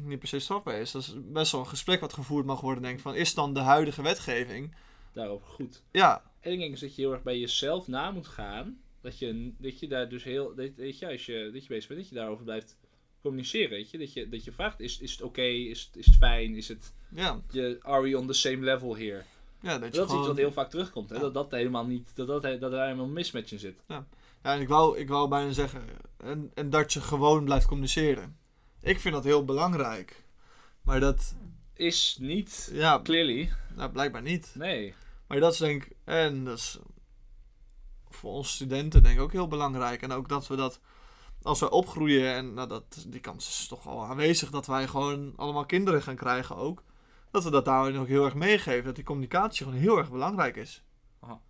niet 0.04 0.20
per 0.20 0.28
se 0.28 0.40
strafbaar 0.40 0.80
is. 0.80 0.92
Dat 0.92 1.02
is 1.02 1.14
best 1.18 1.52
wel 1.52 1.62
een 1.62 1.68
gesprek 1.68 2.00
wat 2.00 2.14
gevoerd 2.14 2.46
mag 2.46 2.62
worden, 2.62 2.84
denk 2.84 2.96
ik, 2.96 3.02
van 3.02 3.16
is 3.16 3.34
dan 3.34 3.54
de 3.54 3.60
huidige 3.60 4.02
wetgeving? 4.02 4.76
Daarover 5.14 5.48
goed. 5.48 5.84
Ja, 5.92 6.24
En 6.40 6.52
ik 6.52 6.60
denk 6.60 6.80
dat 6.80 6.96
je 6.96 7.02
heel 7.02 7.12
erg 7.12 7.24
bij 7.24 7.40
jezelf 7.40 7.88
na 7.88 8.12
moet 8.12 8.28
gaan. 8.28 8.80
Dat 9.02 9.20
je, 9.20 9.52
dat 9.58 9.80
je 9.80 9.88
daar 9.88 10.10
dus 10.10 10.24
heel. 10.24 10.56
Dat, 10.56 10.70
weet 10.76 11.00
je, 11.00 11.08
als 11.12 11.26
je, 11.26 11.50
dat 11.54 11.62
je 11.64 11.68
bezig 11.68 11.88
bent, 11.88 12.00
dat 12.00 12.10
je 12.10 12.16
daarover 12.16 12.44
blijft 12.44 12.78
communiceren. 13.22 13.70
Weet 13.70 13.92
je? 13.92 13.98
Dat, 13.98 14.14
je, 14.14 14.30
dat 14.30 14.44
je 14.44 14.52
vraagt: 14.52 14.80
is, 14.80 15.00
is 15.00 15.12
het 15.12 15.22
oké? 15.22 15.42
Is, 15.42 15.82
het- 15.86 15.96
is 15.98 16.06
het 16.06 16.16
fijn? 16.16 16.56
Is 16.56 16.68
het. 16.68 16.94
ja, 17.10 17.42
Je, 17.52 17.78
are 17.82 18.02
we 18.02 18.18
on 18.18 18.28
the 18.28 18.34
same 18.34 18.58
level 18.60 18.96
here? 18.98 19.24
ja, 19.62 19.78
dat 19.80 19.94
je 19.94 20.00
Dat 20.00 20.10
is 20.10 20.16
iets 20.18 20.28
wat 20.28 20.38
heel 20.38 20.52
vaak 20.52 20.70
terugkomt. 20.70 21.10
Hè? 21.10 21.16
Ja. 21.16 21.22
Dat 21.22 21.34
dat 21.34 21.52
helemaal 21.52 21.86
niet. 21.86 22.12
Dat, 22.16 22.28
dat, 22.28 22.42
dat 22.42 22.72
er 22.74 22.82
helemaal 22.84 23.06
een 23.06 23.14
mismatch 23.14 23.52
in 23.52 23.60
zit. 23.60 23.84
Ja, 23.88 24.06
en 24.42 24.62
ik 24.62 24.68
wou, 24.68 24.98
ik 24.98 25.08
wou 25.10 25.30
bijna 25.30 25.52
zeggen, 25.52 25.84
en, 26.18 26.52
en 26.54 26.70
dat 26.70 26.94
je 26.94 27.02
gewoon 27.02 27.44
blijft 27.46 27.66
communiceren. 27.68 28.38
Ik 28.82 29.00
vind 29.00 29.14
dat 29.14 29.24
heel 29.24 29.46
belangrijk. 29.46 30.24
Maar 30.82 31.00
dat, 31.00 31.36
Is 31.74 32.18
niet. 32.20 32.70
ja, 32.74 33.02
Clearly. 33.02 33.52
nou, 33.76 33.92
blijkbaar 33.92 34.22
niet. 34.22 34.52
Nee. 34.56 34.94
Maar 35.28 35.40
dat 35.40 35.54
is 35.54 35.60
denk 35.60 35.84
ik, 35.84 35.96
en 36.04 36.44
dat 36.44 36.58
is 36.58 36.80
voor 38.10 38.32
ons 38.32 38.54
studenten 38.54 39.04
denk 39.04 39.16
ik 39.16 39.22
ook 39.22 39.32
heel 39.32 39.48
belangrijk. 39.48 40.02
En 40.02 40.12
ook 40.12 40.30
dat 40.30 40.48
we 40.48 40.56
dat, 40.56 40.80
als 41.42 41.60
we 41.60 41.70
opgroeien, 41.70 42.34
en 42.34 42.54
nou, 42.54 42.68
dat, 42.68 43.06
die 43.08 43.20
kans 43.20 43.48
is 43.48 43.68
toch 43.68 43.88
al 43.88 44.04
aanwezig 44.06 44.50
dat 44.50 44.66
wij 44.66 44.88
gewoon 44.88 45.34
allemaal 45.36 45.66
kinderen 45.66 46.02
gaan 46.02 46.16
krijgen 46.16 46.56
ook. 46.56 46.84
Dat 47.32 47.44
we 47.44 47.50
dat 47.50 47.66
daarin 47.66 47.98
ook 47.98 48.08
heel 48.08 48.26
erg 48.26 48.36
meegeven. 48.36 48.86
Dat 48.86 48.96
die 48.96 49.04
communicatie 49.04 49.66
gewoon 49.66 49.82
heel 49.82 49.98
erg 49.98 50.12
belangrijk 50.12 50.56
is. 50.56 50.84
Aha. 51.20 51.42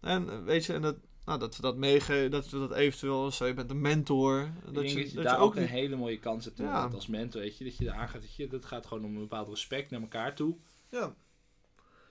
En 0.00 0.30
eh, 0.30 0.42
weet 0.42 0.64
je, 0.64 0.72
en 0.72 0.82
dat, 0.82 0.96
nou, 1.24 1.38
dat 1.38 1.56
we 1.56 1.62
dat 1.62 1.76
meegeven, 1.76 2.30
dat 2.30 2.48
we 2.50 2.58
dat 2.58 2.72
eventueel, 2.72 3.30
zo 3.30 3.46
je 3.46 3.54
bent 3.54 3.70
een 3.70 3.80
mentor. 3.80 4.40
Ik 4.42 4.64
Dat 4.64 4.74
denk 4.74 4.88
je, 4.88 4.94
dat 4.94 5.08
je 5.10 5.14
dat 5.14 5.24
daar 5.24 5.34
je 5.34 5.40
ook 5.40 5.56
een 5.56 5.66
hele 5.66 5.96
mooie 5.96 6.18
kans 6.18 6.44
hebt 6.44 6.58
Ja. 6.58 6.90
als 6.94 7.06
mentor, 7.06 7.40
weet 7.40 7.58
je. 7.58 7.64
Dat 7.64 7.76
je 7.76 7.92
aangaat, 7.92 8.20
dat 8.22 8.34
je, 8.36 8.46
dat 8.46 8.64
gaat 8.64 8.86
gewoon 8.86 9.04
om 9.04 9.14
een 9.14 9.20
bepaald 9.20 9.48
respect 9.48 9.90
naar 9.90 10.00
elkaar 10.00 10.34
toe. 10.34 10.56
Ja. 10.88 11.14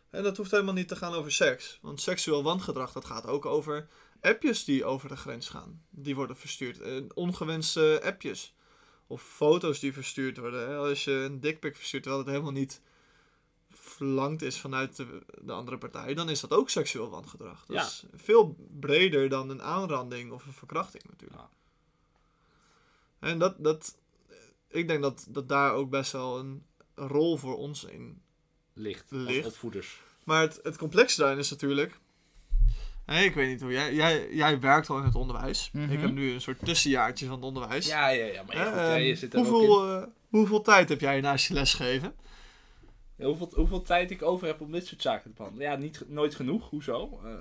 En 0.10 0.24
dat 0.24 0.38
hoeft 0.38 0.52
helemaal 0.52 0.74
niet 0.74 0.88
te 0.88 0.95
gaan 0.95 1.13
over 1.13 1.32
seks. 1.32 1.80
Want 1.82 2.02
seksueel 2.02 2.43
wangedrag, 2.43 2.91
dat 2.91 3.06
gaat 3.06 3.26
ook 3.28 3.45
over 3.45 3.88
appjes 4.21 4.63
die 4.63 4.86
over 4.86 5.10
de 5.10 5.15
grens 5.15 5.50
gaan. 5.50 5.82
Die 5.89 6.15
worden 6.15 6.36
verstuurd. 6.38 6.80
Eh, 6.80 6.95
ongewenste 7.13 8.02
appjes. 8.04 8.54
Of 9.08 9.21
foto's 9.21 9.80
die 9.80 9.93
verstuurd 9.93 10.38
worden. 10.38 10.67
Hè. 10.69 10.76
Als 10.76 11.04
je 11.04 11.12
een 11.12 11.39
dickpic 11.39 11.76
verstuurt 11.76 12.04
terwijl 12.04 12.24
het 12.24 12.32
helemaal 12.34 12.54
niet 12.54 12.82
verlangd 13.91 14.41
is 14.41 14.60
vanuit 14.60 14.95
de, 14.95 15.21
de 15.41 15.51
andere 15.51 15.77
partij, 15.77 16.13
dan 16.13 16.30
is 16.30 16.39
dat 16.39 16.51
ook 16.54 16.69
seksueel 16.69 17.10
wangedrag. 17.10 17.65
Dat 17.65 17.75
Ja. 17.75 17.84
is 17.84 18.06
veel 18.13 18.56
breder 18.80 19.30
dan 19.30 19.49
een 19.49 19.62
aanranding 19.62 20.32
of 20.32 20.45
een 20.45 20.54
verkrachting 20.54 21.04
natuurlijk. 21.10 21.39
Ja. 21.41 21.49
En 23.19 23.39
dat, 23.39 23.56
dat, 23.63 23.97
ik 24.69 24.88
denk 24.88 25.01
dat, 25.01 25.25
dat 25.30 25.49
daar 25.49 25.73
ook 25.73 25.89
best 25.89 26.12
wel 26.12 26.39
een 26.39 26.65
rol 26.95 27.38
voor 27.38 27.58
ons 27.58 27.84
in 27.84 28.21
Licht. 28.73 29.12
als 29.12 29.45
opvoeders. 29.45 30.01
Maar 30.23 30.41
het, 30.41 30.60
het 30.63 30.77
complexe 30.77 31.19
daarin 31.21 31.38
is 31.39 31.49
natuurlijk. 31.49 31.99
Hé, 33.06 33.23
ik 33.23 33.34
weet 33.34 33.49
niet 33.49 33.62
hoe 33.62 33.71
jij, 33.71 33.93
jij. 33.93 34.34
Jij 34.34 34.60
werkt 34.60 34.89
al 34.89 34.97
in 34.97 35.04
het 35.04 35.15
onderwijs. 35.15 35.69
Mhm. 35.73 35.91
Ik 35.91 35.99
heb 36.01 36.12
nu 36.12 36.32
een 36.34 36.41
soort 36.41 36.65
tussenjaartje 36.65 37.25
van 37.25 37.36
het 37.36 37.43
onderwijs. 37.43 37.88
Ja, 37.88 38.08
ja, 38.10 38.25
ja. 38.25 38.43
Maar 38.43 38.56
ja, 38.56 38.63
goed, 38.65 38.73
Hè, 38.73 38.88
ja, 38.88 38.95
je 38.95 39.10
ehm, 39.12 39.19
zit 39.19 39.34
er 39.34 39.39
ook 39.39 39.45
in. 39.45 39.51
hoeveel, 39.51 39.95
eh, 40.01 40.04
hoeveel 40.30 40.62
tijd 40.62 40.89
heb 40.89 40.99
jij 40.99 41.21
naast 41.21 41.47
je 41.47 41.54
lesgeven? 41.54 42.13
Ja, 42.17 42.30
hoeveel, 43.27 43.51
hoeveel 43.55 43.81
tijd 43.81 44.12
ik 44.12 44.21
over 44.21 44.47
heb 44.47 44.62
om 44.62 44.71
dit 44.71 44.88
soort 44.88 45.01
zaken 45.01 45.29
te 45.29 45.36
behandelen? 45.38 45.71
Ja, 45.71 45.75
niet, 45.75 46.03
nooit 46.07 46.36
genoeg. 46.36 46.69
Hoezo? 46.69 47.19
Eh, 47.23 47.34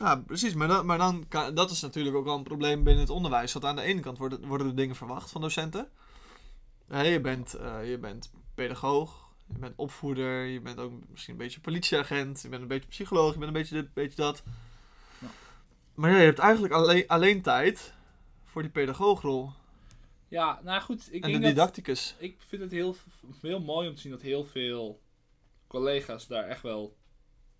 Ja, 0.00 0.16
precies. 0.16 0.54
Maar, 0.54 0.68
dan, 0.68 0.86
maar 0.86 0.98
dan 0.98 1.24
kan, 1.28 1.54
dat 1.54 1.70
is 1.70 1.80
natuurlijk 1.80 2.16
ook 2.16 2.24
wel 2.24 2.36
een 2.36 2.42
probleem 2.42 2.84
binnen 2.84 3.02
het 3.02 3.12
onderwijs. 3.12 3.52
Want 3.52 3.64
aan 3.64 3.76
de 3.76 3.82
ene 3.82 4.00
kant 4.00 4.18
worden, 4.18 4.46
worden 4.46 4.66
er 4.66 4.76
dingen 4.76 4.96
verwacht 4.96 5.30
van 5.30 5.40
docenten. 5.40 5.88
Hé, 6.88 7.02
je, 7.02 7.20
bent, 7.20 7.54
eh, 7.54 7.90
je 7.90 7.98
bent 7.98 8.30
pedagoog, 8.54 9.28
je 9.52 9.58
bent 9.58 9.74
opvoeder, 9.76 10.44
je 10.44 10.60
bent 10.60 10.78
ook 10.78 10.92
misschien 11.10 11.32
een 11.32 11.40
beetje 11.40 11.60
politieagent, 11.60 12.42
je 12.42 12.48
bent 12.48 12.62
een 12.62 12.68
beetje 12.68 12.88
psycholoog, 12.88 13.32
je 13.32 13.38
bent 13.38 13.50
een 13.50 13.60
beetje 13.60 13.74
dit, 13.74 13.84
een 13.84 13.90
beetje 13.94 14.16
dat. 14.16 14.42
Ja. 15.18 15.28
Maar 15.94 16.10
ja, 16.10 16.18
je 16.18 16.24
hebt 16.24 16.38
eigenlijk 16.38 16.72
alleen, 16.72 17.04
alleen 17.06 17.42
tijd 17.42 17.94
voor 18.44 18.62
die 18.62 18.70
pedagoogrol 18.70 19.52
ja, 20.28 20.60
nou 20.64 20.80
goed. 20.80 21.08
Ik 21.10 21.12
en 21.14 21.20
de 21.20 21.28
denk 21.28 21.42
dat, 21.42 21.50
didacticus. 21.52 22.14
ik 22.18 22.36
vind 22.48 22.62
het 22.62 22.70
heel, 22.70 22.96
heel 23.40 23.60
mooi 23.60 23.88
om 23.88 23.94
te 23.94 24.00
zien 24.00 24.12
dat 24.12 24.22
heel 24.22 24.44
veel 24.44 25.00
collega's 25.68 26.26
daar 26.26 26.44
echt 26.44 26.62
wel 26.62 26.96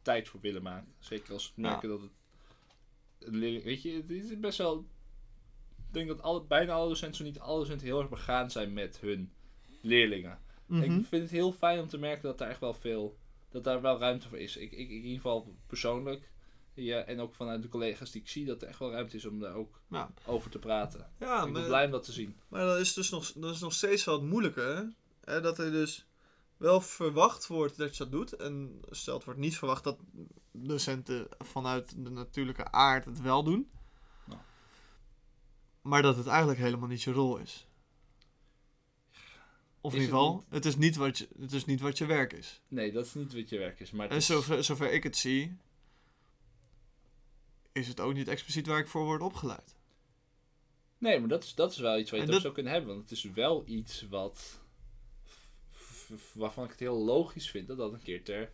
tijd 0.03 0.29
voor 0.29 0.41
willen 0.41 0.63
maken. 0.63 0.95
Zeker 0.99 1.33
als 1.33 1.45
ze 1.45 1.51
merken 1.55 1.89
dat 1.89 2.01
het 2.01 2.11
een 3.19 3.37
leerling... 3.37 3.65
Weet 3.65 3.83
je, 3.83 3.93
het 3.93 4.11
is 4.11 4.41
best 4.41 4.59
wel... 4.59 4.87
Ik 5.89 5.95
denk 5.95 6.09
dat 6.09 6.23
alle, 6.23 6.43
bijna 6.45 6.73
alle 6.73 6.89
docenten, 6.89 7.17
zo 7.17 7.25
niet 7.25 7.39
alle 7.39 7.59
docenten, 7.59 7.87
heel 7.87 8.01
erg 8.01 8.09
begaan 8.09 8.51
zijn 8.51 8.73
met 8.73 9.01
hun 9.01 9.33
leerlingen. 9.81 10.39
Mhm. 10.67 10.83
Ik 10.83 10.91
vind 10.91 11.23
het 11.23 11.31
heel 11.31 11.53
fijn 11.53 11.81
om 11.81 11.89
te 11.89 11.99
merken 11.99 12.23
dat 12.23 12.39
daar 12.39 12.49
echt 12.49 12.61
wel 12.61 12.75
veel... 12.75 13.19
Dat 13.51 13.65
daar 13.65 13.81
wel 13.81 13.99
ruimte 13.99 14.29
voor 14.29 14.39
is. 14.39 14.57
Ik, 14.57 14.73
ik 14.73 14.89
in 14.89 14.95
ieder 14.97 15.15
geval 15.17 15.55
persoonlijk... 15.67 16.31
Ja, 16.75 17.03
en 17.05 17.21
ook 17.21 17.35
vanuit 17.35 17.63
de 17.63 17.69
collega's 17.69 18.11
die 18.11 18.21
ik 18.21 18.29
zie, 18.29 18.45
dat 18.45 18.63
er 18.63 18.69
echt 18.69 18.79
wel 18.79 18.91
ruimte 18.91 19.17
is 19.17 19.25
om 19.25 19.41
daar 19.41 19.55
ook 19.55 19.81
Ja. 19.91 20.11
over 20.27 20.51
te 20.51 20.59
praten. 20.59 21.11
Ja, 21.19 21.39
ik 21.39 21.43
ben 21.45 21.53
maar, 21.53 21.67
blij 21.67 21.85
om 21.85 21.91
dat 21.91 22.03
te 22.05 22.13
zien. 22.13 22.37
maar 22.49 22.65
dat 22.65 22.79
is 22.79 22.95
dus 22.95 23.11
nog, 23.11 23.33
dat 23.33 23.55
is 23.55 23.61
nog 23.61 23.73
steeds 23.73 24.05
wel 24.05 24.15
het 24.15 24.25
moeilijke. 24.31 24.61
Hè? 24.61 24.83
Hè, 25.33 25.41
dat 25.41 25.59
er 25.59 25.71
dus 25.71 26.07
wel 26.59 26.81
verwacht 26.81 27.47
wordt 27.47 27.77
dat 27.77 27.97
je 27.97 28.03
dat 28.03 28.13
doet. 28.13 28.33
En 28.33 28.81
stel 28.91 29.15
het 29.15 29.25
wordt 29.25 29.41
niet 29.41 29.59
verwacht 29.59 29.85
dat 29.85 29.99
docenten 30.53 31.29
vanuit 31.39 32.05
de 32.05 32.11
natuurlijke 32.11 32.71
aard 32.73 33.05
het 33.05 33.21
wel 33.21 33.43
doen. 33.43 33.71
Nou. 34.27 34.41
Maar 35.83 36.03
dat 36.03 36.17
het 36.17 36.27
eigenlijk 36.27 36.59
helemaal 36.61 36.89
niet 36.89 37.03
je 37.03 37.13
rol 37.13 37.37
is. 37.37 37.67
Of 39.81 39.93
in 39.95 40.01
ieder 40.01 40.15
geval, 40.15 40.45
het, 40.49 40.65
is 40.65 40.77
niet 40.77 40.97
wat 40.97 41.19
je, 41.19 41.29
het 41.41 41.53
is 41.53 41.65
niet 41.65 41.81
wat 41.81 41.99
je 41.99 42.07
werk 42.07 42.33
is. 42.33 42.61
Nee, 42.69 42.93
dat 42.93 43.05
is 43.05 43.15
niet 43.15 43.35
wat 43.35 43.49
je 43.49 43.59
werk 43.59 43.81
is. 43.81 43.91
Maar 43.91 44.09
En 44.11 44.17
is- 44.17 44.27
zover, 44.27 44.65
zover 44.65 44.93
ik 44.93 45.03
het 45.03 45.17
zie, 45.17 45.57
is 47.73 47.89
het 47.89 48.01
ook 48.01 48.15
niet 48.15 48.29
expliciet 48.29 48.67
waar 48.67 48.79
ik 48.79 48.89
voor 48.89 49.05
word 49.05 49.23
opgeleid. 49.23 49.77
Nee, 50.99 51.19
maar 51.21 51.29
dat 51.29 51.45
is, 51.45 51.55
dat 51.55 51.71
is 51.73 51.79
wel 51.79 51.99
iets 51.99 52.11
waar 52.11 52.21
je 52.21 52.27
En 52.27 52.33
het 52.33 52.43
dat- 52.43 52.47
over 52.47 52.51
zou 52.51 52.55
kunnen 52.55 52.73
hebben. 52.73 52.91
Want 52.91 53.03
het 53.11 53.19
is 53.19 53.25
wel 53.33 53.63
iets 53.67 54.09
wat... 54.09 54.61
waarvan 56.35 56.65
ik 56.65 56.71
het 56.71 56.79
heel 56.81 57.05
logisch 57.05 57.51
vind 57.51 57.69
dat 57.69 57.77
dat 57.77 57.93
een 57.93 58.03
keer 58.03 58.25
ter 58.25 58.53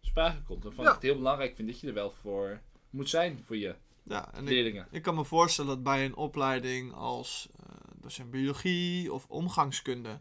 sprake 0.00 0.42
komt. 0.42 0.64
Waarvan 0.64 0.84
Ja. 0.84 0.90
ik 0.90 0.96
het 0.96 1.04
heel 1.04 1.16
belangrijk 1.16 1.56
vind 1.56 1.68
dat 1.68 1.80
je 1.80 1.86
er 1.86 1.94
wel 1.94 2.12
voor 2.12 2.60
moet 2.90 3.08
zijn 3.08 3.42
voor 3.44 3.56
je 3.56 3.76
Ja, 4.02 4.34
en 4.34 4.42
ik, 4.42 4.48
leerlingen. 4.48 4.88
Ik 4.90 5.02
kan 5.02 5.14
me 5.14 5.24
voorstellen 5.24 5.70
dat 5.70 5.82
bij 5.82 6.04
een 6.04 6.16
opleiding 6.16 6.92
als 6.92 7.48
eh, 7.60 7.66
docent 8.00 8.30
biologie 8.30 9.12
of 9.12 9.26
omgangskunde, 9.28 10.20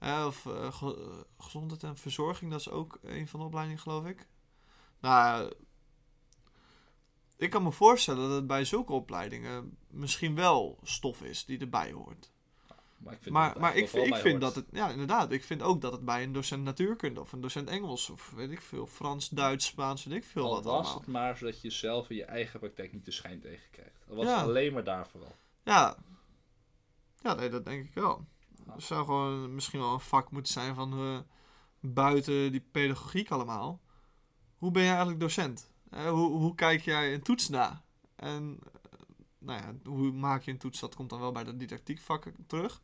of 0.00 0.46
eh, 0.46 0.72
ge- 0.72 0.96
eh, 1.38 1.44
gezondheid 1.44 1.82
en 1.82 1.96
verzorging, 1.96 2.50
dat 2.50 2.60
is 2.60 2.70
ook 2.70 2.98
een 3.02 3.28
van 3.28 3.40
de 3.40 3.46
opleidingen, 3.46 3.80
geloof 3.82 4.04
ik. 4.06 4.26
Nou, 5.00 5.52
ik 7.36 7.50
kan 7.50 7.62
me 7.62 7.72
voorstellen 7.72 8.28
dat 8.28 8.36
het 8.36 8.46
bij 8.46 8.64
zulke 8.64 8.92
opleidingen 8.92 9.76
misschien 9.90 10.34
wel 10.34 10.78
stof 10.82 11.22
is 11.22 11.44
die 11.44 11.58
erbij 11.58 11.92
hoort. 11.92 12.32
Maar 13.04 13.12
ik 13.12 13.22
vind 13.22 13.34
Maar, 13.34 13.76
ik, 13.76 13.84
ik 13.84 14.08
wel 14.10 14.16
vind 14.20 14.40
dat 14.40 14.54
het, 14.54 14.66
ja, 14.72 14.90
inderdaad, 14.90 15.32
ik 15.32 15.44
vind 15.44 15.62
ook 15.62 15.80
dat 15.80 15.92
het 15.92 16.04
bij 16.04 16.22
een 16.22 16.32
docent 16.32 16.64
natuurkunde 16.64 17.20
of 17.20 17.32
een 17.32 17.40
docent 17.40 17.68
Engels 17.68 18.10
of 18.10 18.30
weet 18.30 18.50
ik 18.50 18.60
veel, 18.62 18.86
Frans, 18.86 19.28
Duits, 19.28 19.66
Spaans, 19.66 20.04
weet 20.04 20.16
ik 20.16 20.24
veel 20.24 20.42
wat 20.48 20.66
Al 20.66 20.72
was 20.72 20.74
allemaal. 20.84 20.98
het 20.98 21.06
maar 21.06 21.36
zodat 21.36 21.60
je 21.60 21.70
zelf 21.70 22.10
in 22.10 22.16
je 22.16 22.24
eigen 22.24 22.60
praktijk 22.60 22.92
niet 22.92 23.04
de 23.04 23.10
schijn 23.10 23.40
tegen 23.40 23.70
krijgt. 23.70 24.04
Al 24.08 24.16
was 24.16 24.24
Ja. 24.26 24.38
het 24.38 24.48
alleen 24.48 24.72
maar 24.72 24.84
daar 24.84 25.08
vooral. 25.08 25.34
Ja, 25.62 25.96
ja 27.22 27.34
nee, 27.34 27.48
dat 27.48 27.64
denk 27.64 27.84
ik 27.84 27.94
wel. 27.94 28.26
Het 28.70 28.82
zou 28.82 29.04
gewoon 29.04 29.54
misschien 29.54 29.80
wel 29.80 29.92
een 29.92 30.00
vak 30.00 30.30
moeten 30.30 30.52
zijn 30.52 30.74
van 30.74 30.92
eh, 30.92 31.18
buiten 31.80 32.52
die 32.52 32.66
pedagogiek 32.72 33.30
allemaal. 33.30 33.80
Hoe 34.56 34.70
ben 34.70 34.82
jij 34.82 34.90
eigenlijk 34.90 35.20
docent? 35.20 35.70
Eh, 35.90 36.08
hoe, 36.10 36.30
hoe 36.30 36.54
kijk 36.54 36.80
jij 36.80 37.14
een 37.14 37.22
toets 37.22 37.48
na? 37.48 37.82
En 38.16 38.58
eh, 38.62 38.98
nou 39.38 39.60
ja, 39.62 39.90
hoe 39.90 40.12
maak 40.12 40.42
je 40.42 40.50
een 40.50 40.58
toets? 40.58 40.80
Dat 40.80 40.94
komt 40.94 41.10
dan 41.10 41.20
wel 41.20 41.32
bij 41.32 41.44
de 41.44 41.56
didactiekvakken 41.56 42.34
terug. 42.46 42.82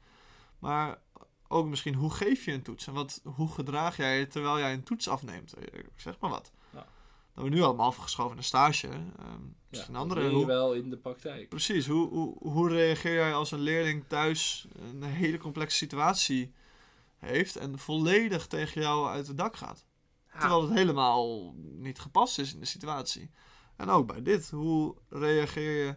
Maar 0.59 0.99
ook 1.49 1.67
misschien 1.67 1.95
hoe 1.95 2.11
geef 2.11 2.45
je 2.45 2.53
een 2.53 2.63
toets? 2.63 2.87
En 2.87 2.93
wat, 2.93 3.21
hoe 3.25 3.49
gedraag 3.49 3.97
jij 3.97 4.19
je 4.19 4.27
terwijl 4.27 4.59
jij 4.59 4.73
een 4.73 4.83
toets 4.83 5.09
afneemt? 5.09 5.53
Eh, 5.53 5.63
Ik 5.79 5.87
zeg 5.97 6.19
maar 6.21 6.31
wat. 6.31 6.53
Ja. 6.71 6.87
Dat 7.35 7.45
we 7.45 7.51
nu 7.51 7.61
allemaal 7.63 7.87
afgeschoven 7.87 8.35
naar 8.35 8.45
stage. 8.45 8.87
ehm, 8.89 8.99
Ja, 9.19 9.39
misschien 9.71 9.93
dat 9.93 10.03
andere. 10.03 10.21
leer 10.21 10.31
je 10.31 10.37
hoe- 10.37 10.47
wel 10.47 10.73
in 10.75 10.91
de 10.91 10.97
praktijk. 10.97 11.49
Precies, 11.49 11.87
hoe, 11.87 12.09
hoe, 12.09 12.37
hoe 12.39 12.69
reageer 12.69 13.15
jij 13.15 13.35
als 13.35 13.51
een 13.51 13.61
leerling 13.61 14.05
thuis 14.09 14.67
een 14.79 15.03
hele 15.03 15.39
complexe 15.39 15.77
situatie 15.77 16.53
heeft 17.17 17.57
en 17.57 17.79
volledig 17.79 18.47
tegen 18.47 18.81
jou 18.81 19.09
uit 19.09 19.27
het 19.27 19.37
dak 19.39 19.57
gaat? 19.57 19.87
Terwijl 20.39 20.63
het 20.63 20.73
helemaal 20.79 21.53
niet 21.57 21.99
gepast 21.99 22.39
is 22.39 22.55
in 22.55 22.61
de 22.61 22.67
situatie. 22.67 23.31
En 23.77 23.89
ook 23.89 24.07
bij 24.07 24.23
dit, 24.23 24.51
hoe 24.51 24.95
reageer 25.09 25.87
je 25.87 25.97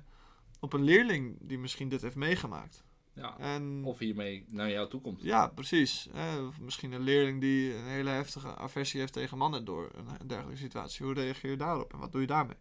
op 0.60 0.74
een 0.74 0.84
leerling 0.84 1.38
die 1.42 1.58
misschien 1.60 1.90
dit 1.90 2.02
heeft 2.02 2.16
meegemaakt? 2.16 2.84
Ja. 3.14 3.38
En 3.38 3.84
Of 3.86 4.00
hiermee 4.00 4.46
naar 4.48 4.70
jou 4.70 4.90
toe 4.90 5.02
komt. 5.02 5.22
ja, 5.22 5.48
precies. 5.48 6.08
Of 6.48 6.60
misschien 6.60 6.92
een 6.92 7.02
leerling 7.02 7.42
die 7.42 7.76
een 7.76 7.86
hele 7.86 8.10
heftige 8.10 8.56
aversie 8.56 9.00
heeft 9.00 9.14
tegen 9.14 9.38
mannen 9.38 9.66
door 9.66 9.92
een 10.20 10.28
dergelijke 10.28 10.62
situatie. 10.62 11.06
Hoe 11.06 11.14
reageer 11.14 11.50
je 11.52 11.58
daarop 11.58 11.94
en 11.94 12.00
wat 12.00 12.12
doe 12.12 12.22
je 12.22 12.28
daarmee? 12.28 12.58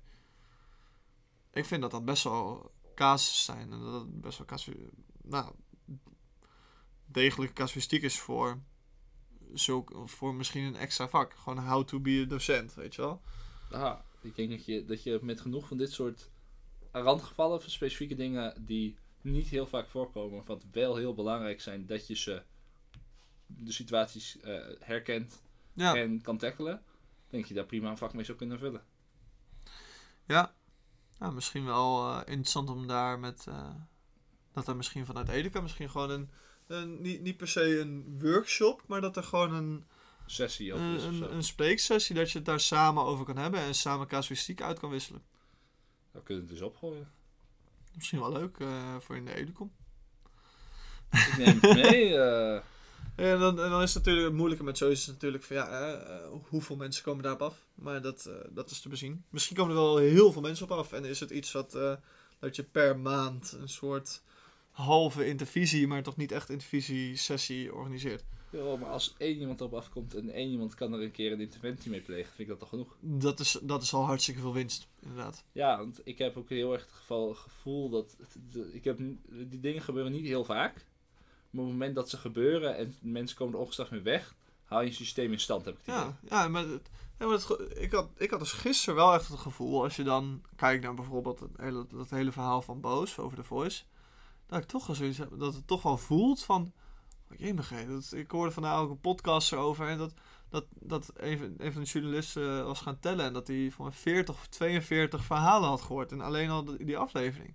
Ik 1.53 1.65
vind 1.65 1.81
dat 1.83 1.91
dat 1.91 2.05
best 2.05 2.25
wel 2.25 2.73
casus 2.95 3.45
zijn. 3.45 3.73
En 3.73 3.81
dat 3.81 4.01
het 4.01 4.21
best 4.21 4.39
wel 4.39 4.47
casu 4.47 4.91
nou, 5.23 5.53
degelijke 7.07 7.55
casuïstiek 7.55 8.03
is 8.03 8.19
voor, 8.19 8.59
zulk, 9.53 9.93
voor 10.05 10.35
misschien 10.35 10.65
een 10.65 10.77
extra 10.77 11.09
vak. 11.09 11.35
Gewoon 11.35 11.59
how 11.59 11.85
to 11.85 12.01
be 12.01 12.23
a 12.25 12.29
docent, 12.29 12.75
weet 12.75 12.95
je 12.95 13.03
wel? 13.03 13.23
Ah, 13.71 13.99
ik 14.21 14.37
denk 14.37 14.51
dat 14.51 14.65
je, 14.65 14.85
dat 14.85 15.03
je 15.03 15.19
met 15.23 15.41
genoeg 15.41 15.69
van 15.69 15.77
dit 15.77 15.93
soort 15.93 16.31
randgevallen, 16.93 17.71
specifieke 17.71 18.15
dingen 18.15 18.65
die 18.67 18.97
niet 19.21 19.49
heel 19.49 19.67
vaak 19.67 19.89
voorkomen, 19.89 20.45
wat 20.45 20.65
wel 20.73 20.97
heel 20.97 21.15
belangrijk 21.15 21.61
zijn, 21.61 21.87
dat 21.87 22.07
je 22.07 22.17
ze 22.17 22.43
de 23.47 23.73
situaties 23.73 24.41
eh, 24.41 24.61
herkent 24.79 25.43
Ja, 25.73 25.97
en 25.97 26.21
kan 26.21 26.39
tackelen, 26.39 26.83
denk 27.29 27.45
je 27.45 27.55
daar 27.55 27.67
prima 27.67 27.91
een 27.91 27.99
vak 27.99 28.13
mee 28.15 28.25
zou 28.25 28.39
kunnen 28.39 28.59
vullen. 28.59 28.85
ja. 30.27 30.55
Nou, 31.19 31.35
misschien 31.35 31.65
wel 31.65 32.11
eh, 32.11 32.21
interessant 32.27 32.71
om 32.71 32.87
daar 32.87 33.19
met... 33.19 33.47
eh, 33.47 33.75
dat 34.53 34.69
er 34.69 34.77
misschien 34.77 35.07
vanuit 35.07 35.29
Edeka 35.29 35.61
misschien 35.61 35.91
gewoon 35.91 36.11
een... 36.11 36.31
een 36.67 37.03
niet, 37.03 37.21
niet 37.21 37.37
per 37.37 37.49
se 37.49 37.79
een 37.81 38.19
workshop, 38.21 38.83
maar 38.87 39.01
dat 39.01 39.17
er 39.17 39.23
gewoon 39.23 39.55
een... 39.55 39.85
Sessie 40.27 40.73
over 40.73 40.87
een, 40.87 40.95
is 40.95 41.05
een, 41.05 41.35
een 41.35 41.45
spreeksessie 41.45 42.15
dat 42.15 42.31
je 42.31 42.39
het 42.39 42.47
daar 42.47 42.61
samen 42.61 43.03
over 43.03 43.25
kan 43.25 43.37
hebben 43.37 43.61
en 43.61 43.75
samen 43.75 44.07
casuïstiek 44.07 44.63
uit 44.63 44.79
kan 44.79 44.91
wisselen. 44.91 45.23
Dan 46.13 46.23
kunnen 46.23 46.45
we 46.45 46.51
het 46.51 46.59
dus 46.61 46.69
opgooien. 46.69 47.13
Misschien 47.95 48.21
wel 48.21 48.33
leuk 48.33 48.59
eh, 48.59 48.97
voor 49.01 49.17
in 49.17 49.25
de 49.25 49.35
Educom. 49.35 49.73
Ik 51.11 51.35
neem 51.39 51.59
het 51.61 51.75
mee. 51.75 52.15
eh, 52.19 52.61
En 53.17 53.39
dan, 53.39 53.61
en 53.61 53.71
dan 53.71 53.83
is 53.83 53.95
het 53.95 53.99
natuurlijk 54.05 54.27
het 54.27 54.37
moeilijke 54.37 54.65
met 54.65 54.79
zoiets 54.79 55.07
natuurlijk 55.07 55.43
van 55.45 55.57
ja, 55.57 55.69
eh, 55.69 55.93
eh, 56.17 56.23
hoeveel 56.49 56.77
mensen 56.77 57.03
komen 57.05 57.23
daarop 57.23 57.43
af? 57.43 57.67
Maar 57.75 58.03
dat, 58.03 58.27
eh, 58.27 58.35
dat 58.51 58.71
is 58.71 58.81
te 58.81 58.89
bezien. 58.89 59.25
Misschien 59.31 59.57
komen 59.57 59.77
er 59.77 59.83
wel 59.83 59.97
heel 59.97 60.33
veel 60.33 60.43
mensen 60.43 60.65
op 60.71 60.79
af. 60.79 60.93
En 60.93 61.05
is 61.05 61.21
het 61.21 61.31
iets 61.31 61.53
wat 61.53 61.75
eh, 61.75 61.93
dat 62.39 62.57
je 62.57 62.63
per 62.63 62.99
maand 62.99 63.53
een 63.61 63.69
soort 63.69 64.23
halve 64.71 65.27
intervisie, 65.27 65.87
maar 65.87 66.03
toch 66.03 66.17
niet 66.17 66.33
echt 66.33 66.51
intervisie 66.51 67.17
sessie 67.17 67.75
organiseert. 67.75 68.25
Joh, 68.53 68.81
maar 68.81 68.91
als 68.91 69.15
één 69.19 69.39
iemand 69.39 69.61
erop 69.61 69.75
afkomt 69.75 70.15
en 70.15 70.31
één 70.31 70.51
iemand 70.51 70.75
kan 70.75 70.93
er 70.93 71.03
een 71.03 71.11
keer 71.11 71.33
een 71.33 71.41
interventie 71.41 71.91
mee 71.91 72.01
plegen, 72.01 72.27
vind 72.27 72.39
ik 72.39 72.49
dat 72.49 72.59
toch 72.59 72.69
genoeg. 72.69 72.97
Dat 73.01 73.41
is, 73.41 73.59
dat 73.63 73.83
is 73.83 73.95
al 73.95 74.05
hartstikke 74.05 74.41
veel 74.41 74.53
winst, 74.53 74.89
inderdaad. 75.01 75.45
Ja, 75.53 75.79
want 75.79 76.01
ik 76.05 76.19
heb 76.19 76.37
ook 76.37 76.49
heel 76.49 76.73
erg 76.73 76.83
het 76.83 76.93
geval, 76.93 77.35
gevoel 77.35 77.89
dat... 77.91 78.17
de- 78.51 78.71
ik 78.75 78.85
heb, 78.85 78.99
die 79.29 79.61
dingen 79.61 79.83
gebeuren 79.83 80.13
niet 80.13 80.27
heel 80.27 80.45
vaak. 80.45 80.75
Maar 81.51 81.63
op 81.63 81.69
het 81.69 81.79
moment 81.79 81.95
dat 81.95 82.11
ze 82.11 82.17
gebeuren 82.17 82.77
en 82.77 82.95
mensen 83.01 83.37
komen 83.37 83.55
er 83.55 83.61
ongestraft 83.61 83.91
mee 83.91 84.01
weg, 84.03 84.35
hou 84.65 84.83
je 84.83 84.89
een 84.89 84.95
systeem 84.95 85.33
in 85.33 85.41
stand, 85.41 85.65
heb 85.65 85.75
ik 85.79 85.81
het 85.85 85.95
idee. 85.95 86.07
Ja, 86.31 86.43
ja 86.43 86.49
maar, 86.49 86.67
het, 86.67 86.91
ja, 87.19 87.27
maar 87.27 87.35
het 87.35 87.79
ik, 87.79 87.93
had, 87.93 88.11
ik 88.17 88.31
had 88.31 88.39
dus 88.39 88.53
gisteren 88.53 88.95
wel 88.95 89.15
echt 89.15 89.29
het 89.29 89.39
gevoel, 89.39 89.83
als 89.83 89.97
je 89.97 90.03
dan 90.03 90.43
kijkt 90.57 90.83
naar 90.85 90.95
bijvoorbeeld 90.95 91.41
het 91.41 91.51
hele, 91.57 91.87
dat 91.91 92.11
hele 92.11 92.33
verhaal 92.33 92.63
van 92.63 92.81
Boos 92.81 93.19
over 93.19 93.37
The 93.37 93.45
Voice, 93.45 93.83
dat 94.47 94.59
ik 94.59 94.69
toch 94.69 94.87
wel 94.87 94.97
zoiets 94.97 95.19
heb, 95.19 95.39
dat 95.39 95.55
het 95.55 95.67
toch 95.67 95.83
wel 95.83 95.97
voelt 95.97 96.43
van, 96.43 96.73
dat, 97.89 98.13
ik 98.13 98.31
hoorde 98.31 98.53
vandaag 98.53 98.79
ook 98.79 98.91
een 98.91 99.01
podcast 99.01 99.53
erover 99.53 99.89
en 99.89 99.99
dat, 99.99 100.15
dat, 100.49 100.67
dat 100.81 101.13
een, 101.17 101.55
een 101.59 101.73
van 101.73 101.83
de 101.83 101.89
journalisten 101.89 102.59
eh, 102.59 102.65
was 102.65 102.81
gaan 102.81 103.01
tellen 103.01 103.25
en 103.25 103.33
dat 103.33 103.47
hij 103.47 103.71
van 103.71 103.93
40 103.93 104.35
of 104.35 104.47
42 104.47 105.25
verhalen 105.25 105.69
had 105.69 105.81
gehoord 105.81 106.13
en 106.13 106.21
alleen 106.21 106.51
al 106.51 106.65
die, 106.65 106.99
aflevering. 106.99 107.55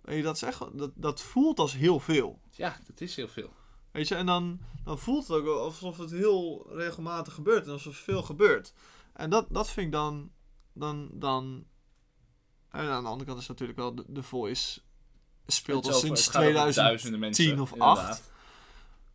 Weet 0.00 0.16
je, 0.16 0.22
dat, 0.22 0.34
is 0.34 0.42
echt, 0.42 0.78
dat, 0.78 0.90
dat 0.94 1.22
voelt 1.22 1.58
als 1.58 1.72
heel 1.72 2.00
veel. 2.00 2.40
Ja, 2.50 2.80
dat 2.86 3.00
is 3.00 3.16
heel 3.16 3.28
veel. 3.28 3.52
Weet 3.90 4.08
je, 4.08 4.14
en 4.14 4.26
dan, 4.26 4.60
dan 4.84 4.98
voelt 4.98 5.28
het 5.28 5.36
ook 5.36 5.46
alsof 5.46 5.96
het 5.96 6.10
heel 6.10 6.66
regelmatig 6.70 7.34
gebeurt 7.34 7.66
en 7.66 7.72
alsof 7.72 7.96
er 7.96 8.02
veel 8.02 8.22
gebeurt. 8.22 8.72
En 9.12 9.30
dat, 9.30 9.46
dat 9.50 9.70
vind 9.70 9.86
ik 9.86 9.92
dan. 9.92 10.30
dan, 10.72 11.10
dan 11.12 11.66
en 12.70 12.88
aan 12.88 13.02
de 13.02 13.08
andere 13.08 13.28
kant 13.28 13.40
is 13.40 13.48
natuurlijk 13.48 13.78
wel 13.78 13.94
de, 13.94 14.04
de 14.06 14.22
Voice 14.22 14.80
speelt 15.46 15.86
al 15.86 15.92
sinds 15.92 16.24
het 16.24 16.34
gaat 16.34 16.42
over 16.42 16.52
2010 16.52 16.84
duizenden 16.84 17.20
mensen, 17.20 17.60
of 17.60 17.72
inderdaad. 17.72 17.98
8. 17.98 18.34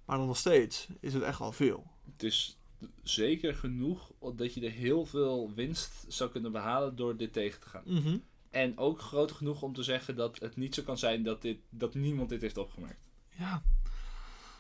Maar 0.06 0.18
dan 0.18 0.28
nog 0.28 0.38
steeds 0.38 0.88
is 1.00 1.14
het 1.14 1.24
echt 1.24 1.40
wel 1.40 1.52
veel. 1.52 1.88
Het 2.12 2.24
is 2.24 2.58
zeker 3.04 3.56
genoeg 3.56 4.12
dat 4.36 4.54
je 4.54 4.62
er 4.66 4.72
heel 4.72 5.06
veel 5.06 5.54
winst 5.56 6.06
zou 6.08 6.30
kunnen 6.32 6.52
behalen 6.52 6.96
door 6.96 7.18
dit 7.18 7.34
tegen 7.34 7.60
te 7.60 7.70
gaan. 7.70 7.84
Mhm. 7.86 8.18
En 8.50 8.78
ook 8.78 9.02
groot 9.02 9.32
genoeg 9.32 9.62
om 9.62 9.74
te 9.74 9.84
zeggen 9.84 10.16
dat 10.16 10.40
het 10.40 10.56
niet 10.56 10.76
zo 10.76 10.84
kan 10.84 10.98
zijn 10.98 11.24
dat, 11.24 11.42
dit, 11.42 11.58
dat 11.70 11.94
niemand 11.94 12.30
dit 12.30 12.42
heeft 12.42 12.58
opgemerkt. 12.58 13.10
Ja. 13.30 13.64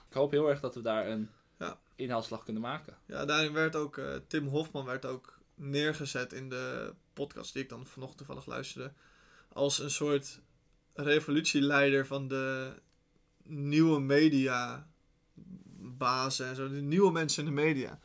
Ik 0.10 0.13
hoop 0.13 0.32
heel 0.32 0.49
erg 0.49 0.60
dat 0.60 0.75
we 0.75 0.82
daar 0.82 1.08
een 1.08 1.30
Ja. 1.60 1.80
inhaalslag 1.95 2.43
kunnen 2.43 2.62
maken. 2.62 2.97
ja, 3.06 3.25
daarin 3.25 3.54
werd 3.54 3.75
ook 3.75 3.97
eh, 3.97 4.15
Tim 4.27 4.47
Hofman 4.47 4.86
werd 4.86 5.06
ook 5.06 5.39
neergezet 5.56 6.34
in 6.34 6.49
de 6.49 6.93
podcast 7.13 7.54
die 7.54 7.63
ik 7.63 7.69
dan 7.69 7.86
vanochtend 7.86 8.17
toevallig 8.17 8.45
luisterde. 8.45 8.93
Als 9.54 9.80
een 9.80 9.91
soort 9.91 10.39
revolutieleider 10.93 12.08
van 12.08 12.27
de 12.27 12.73
nieuwe 13.43 13.99
media 13.99 14.89
bazen 16.01 16.47
en 16.47 16.55
zo. 16.55 16.69
De 16.69 16.81
nieuwe 16.81 17.11
mensen 17.11 17.45
in 17.45 17.55
de 17.55 17.61
media. 17.61 17.99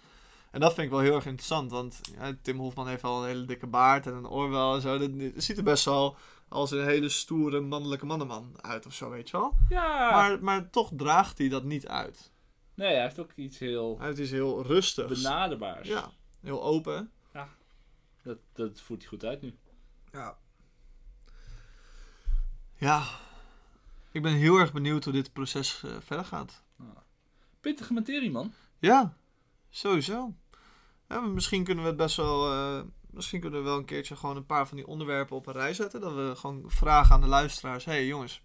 En 0.50 0.61
dat 0.61 0.74
vind 0.74 0.87
ik 0.87 0.92
wel 0.92 1.02
heel 1.02 1.14
erg 1.14 1.26
interessant, 1.26 1.70
want 1.70 2.00
ja, 2.18 2.37
Tim 2.42 2.59
Hofman 2.59 2.88
heeft 2.88 3.04
al 3.04 3.20
een 3.22 3.28
hele 3.28 3.44
dikke 3.44 3.66
baard 3.66 4.06
en 4.06 4.14
een 4.14 4.28
oorbel 4.28 4.74
en 4.74 4.80
zo. 4.80 4.98
Dat, 4.98 5.20
dat 5.20 5.32
ziet 5.37 5.56
er 5.56 5.62
best 5.62 5.85
wel 5.85 6.16
als 6.48 6.70
een 6.70 6.85
hele 6.85 7.09
stoere 7.09 7.61
mannelijke 7.61 8.06
mannenman 8.06 8.54
uit 8.61 8.87
of 8.87 8.92
zo, 8.94 9.11
weet 9.11 9.30
je 9.30 9.37
wel. 9.37 9.52
Ja! 9.68 10.11
Maar, 10.11 10.42
maar 10.42 10.70
toch 10.70 10.90
draagt 10.96 11.38
hij 11.38 11.48
dat 11.48 11.64
niet 11.64 11.87
uit. 11.87 12.30
Nee, 12.74 12.92
hij 12.92 13.02
heeft 13.02 13.18
ook 13.18 13.32
iets 13.35 13.59
heel 13.59 13.98
Hij 13.98 14.12
is 14.12 14.30
heel 14.30 14.62
rustig. 14.62 15.09
benaderbaars. 15.09 15.88
Ja, 15.88 16.11
heel 16.40 16.62
open. 16.62 17.11
Dat, 18.22 18.38
dat 18.52 18.80
voert 18.80 19.00
hij 19.00 19.09
goed 19.09 19.24
uit 19.24 19.42
nu. 19.42 19.54
Ja. 20.12 20.37
Ja. 22.74 23.02
Ik 24.11 24.22
ben 24.22 24.32
heel 24.32 24.56
erg 24.56 24.72
benieuwd 24.72 25.04
hoe 25.04 25.12
dit 25.12 25.32
proces 25.32 25.82
eh, 25.85 25.90
verder 26.00 26.24
gaat. 26.24 26.62
Pittige 27.66 27.92
materie, 27.92 28.31
man. 28.31 28.52
Ja, 28.79 29.16
sowieso. 29.70 30.35
Ja, 31.09 31.20
misschien 31.20 31.64
kunnen 31.64 31.85
we 31.85 31.90
het 31.90 31.98
best 31.98 32.16
wel. 32.16 32.52
eh, 32.52 32.83
misschien 33.11 33.40
kunnen 33.40 33.59
we 33.62 33.68
wel 33.68 33.79
een 33.79 33.85
keertje 33.85 34.16
gewoon 34.16 34.37
een 34.37 34.46
paar 34.46 34.68
van 34.68 34.76
die 34.76 34.87
onderwerpen 34.87 35.37
op 35.37 35.46
een 35.46 35.52
rij 35.52 35.74
zetten. 35.74 36.00
Dat 36.00 36.14
we 36.14 36.33
gewoon 36.37 36.64
vragen 36.66 37.14
aan 37.14 37.20
de 37.20 37.26
luisteraars: 37.26 37.85
hé 37.85 37.92
hey, 37.92 38.07
jongens, 38.07 38.42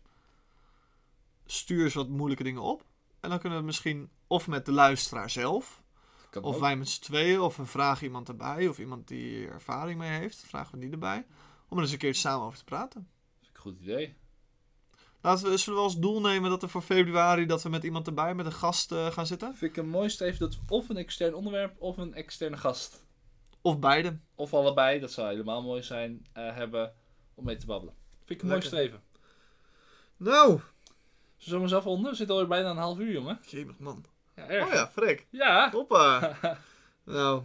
stuur 1.45 1.83
eens 1.83 1.93
wat 1.93 2.09
moeilijke 2.09 2.43
dingen 2.43 2.61
op. 2.61 2.85
En 3.19 3.29
dan 3.29 3.39
kunnen 3.39 3.59
we 3.59 3.65
misschien 3.65 4.09
of 4.27 4.47
met 4.47 4.65
de 4.65 4.71
luisteraar 4.71 5.29
zelf, 5.29 5.81
of 6.31 6.55
ook. 6.55 6.59
wij 6.59 6.75
met 6.75 6.89
z'n 6.89 7.01
tweeën, 7.01 7.39
of 7.39 7.57
we 7.57 7.65
vragen 7.65 8.05
iemand 8.05 8.27
erbij, 8.27 8.67
of 8.67 8.79
iemand 8.79 9.07
die 9.07 9.45
er 9.45 9.53
ervaring 9.53 9.99
mee 9.99 10.19
heeft, 10.19 10.45
vragen 10.47 10.73
we 10.73 10.79
die 10.79 10.91
erbij. 10.91 11.25
Om 11.67 11.77
er 11.77 11.83
eens 11.83 11.91
een 11.91 11.97
keertje 11.97 12.21
samen 12.21 12.45
over 12.45 12.57
te 12.57 12.63
praten. 12.63 13.09
Vind 13.39 13.49
ik 13.49 13.55
een 13.55 13.61
goed 13.61 13.79
idee. 13.79 14.15
Laten 15.21 15.49
we, 15.49 15.57
zullen 15.57 15.79
we 15.79 15.85
als 15.85 15.99
doel 15.99 16.21
nemen 16.21 16.49
dat 16.49 16.61
we 16.61 16.67
voor 16.67 16.81
februari 16.81 17.45
dat 17.45 17.63
we 17.63 17.69
met 17.69 17.83
iemand 17.83 18.07
erbij, 18.07 18.35
met 18.35 18.45
een 18.45 18.51
gast 18.51 18.91
eh, 18.91 19.11
gaan 19.11 19.27
zitten? 19.27 19.55
Vind 19.55 19.71
ik 19.71 19.83
een 19.83 19.89
mooi 19.89 20.09
streven 20.09 20.39
dat 20.39 20.59
of 20.67 20.89
een 20.89 20.97
extern 20.97 21.33
onderwerp 21.33 21.81
of 21.81 21.97
een 21.97 22.13
externe 22.13 22.57
gast. 22.57 23.03
Of 23.61 23.79
beide. 23.79 24.17
Of 24.35 24.53
allebei, 24.53 24.99
dat 24.99 25.11
zou 25.11 25.27
helemaal 25.27 25.61
mooi 25.61 25.83
zijn, 25.83 26.27
eh, 26.33 26.55
hebben 26.55 26.93
om 27.35 27.45
mee 27.45 27.57
te 27.57 27.65
babbelen. 27.65 27.93
Vind 28.17 28.29
ik 28.29 28.41
een 28.41 28.47
mooi 28.47 28.61
streven. 28.61 29.01
Nou, 30.17 30.59
Zullen 31.41 31.61
we 31.61 31.67
zelf 31.67 31.85
onder? 31.85 32.11
We 32.11 32.17
zitten 32.17 32.35
alweer 32.35 32.49
bijna 32.49 32.69
een 32.69 32.77
half 32.77 32.99
uur, 32.99 33.11
jongen. 33.11 33.39
jemig 33.45 33.79
man. 33.79 34.05
Ja, 34.35 34.47
erg. 34.47 34.67
Oh 34.67 34.73
ja, 34.73 34.89
Freek. 34.89 35.27
Ja. 35.29 35.71
Hoppa. 35.71 36.37
nou, 37.03 37.43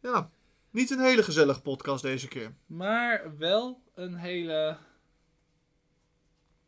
ja, 0.00 0.30
niet 0.70 0.90
een 0.90 1.00
hele 1.00 1.22
gezellige 1.22 1.60
podcast 1.60 2.02
deze 2.02 2.28
keer. 2.28 2.54
Maar 2.66 3.38
wel 3.38 3.80
een 3.94 4.14
hele 4.14 4.76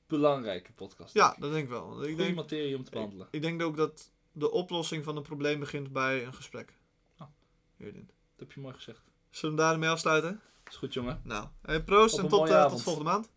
belangrijke 0.08 0.72
podcast. 0.72 1.14
Ja, 1.14 1.36
dat 1.38 1.50
denk 1.52 1.64
ik 1.64 1.70
wel. 1.70 2.04
Ik 2.04 2.16
denk, 2.16 2.34
materie 2.34 2.76
om 2.76 2.84
te 2.84 2.90
behandelen. 2.90 3.28
ik 3.30 3.42
denk 3.42 3.62
ook 3.62 3.76
dat 3.76 4.10
de 4.32 4.50
oplossing 4.50 5.04
van 5.04 5.16
een 5.16 5.22
probleem 5.22 5.58
begint 5.60 5.92
bij 5.92 6.24
een 6.24 6.34
gesprek. 6.34 6.78
Oh. 7.18 7.26
Hierin. 7.76 8.06
Dat 8.06 8.38
heb 8.38 8.52
je 8.52 8.60
mooi 8.60 8.74
gezegd. 8.74 9.02
Zullen 9.30 9.56
we 9.56 9.62
daarmee 9.62 9.88
afsluiten? 9.88 10.40
Is 10.68 10.76
goed, 10.76 10.94
jongen. 10.94 11.20
Nou, 11.24 11.46
hey, 11.62 11.82
proost 11.82 12.18
en 12.18 12.28
tot, 12.28 12.48
eh, 12.48 12.68
tot 12.68 12.82
volgende 12.82 13.10
maand. 13.10 13.30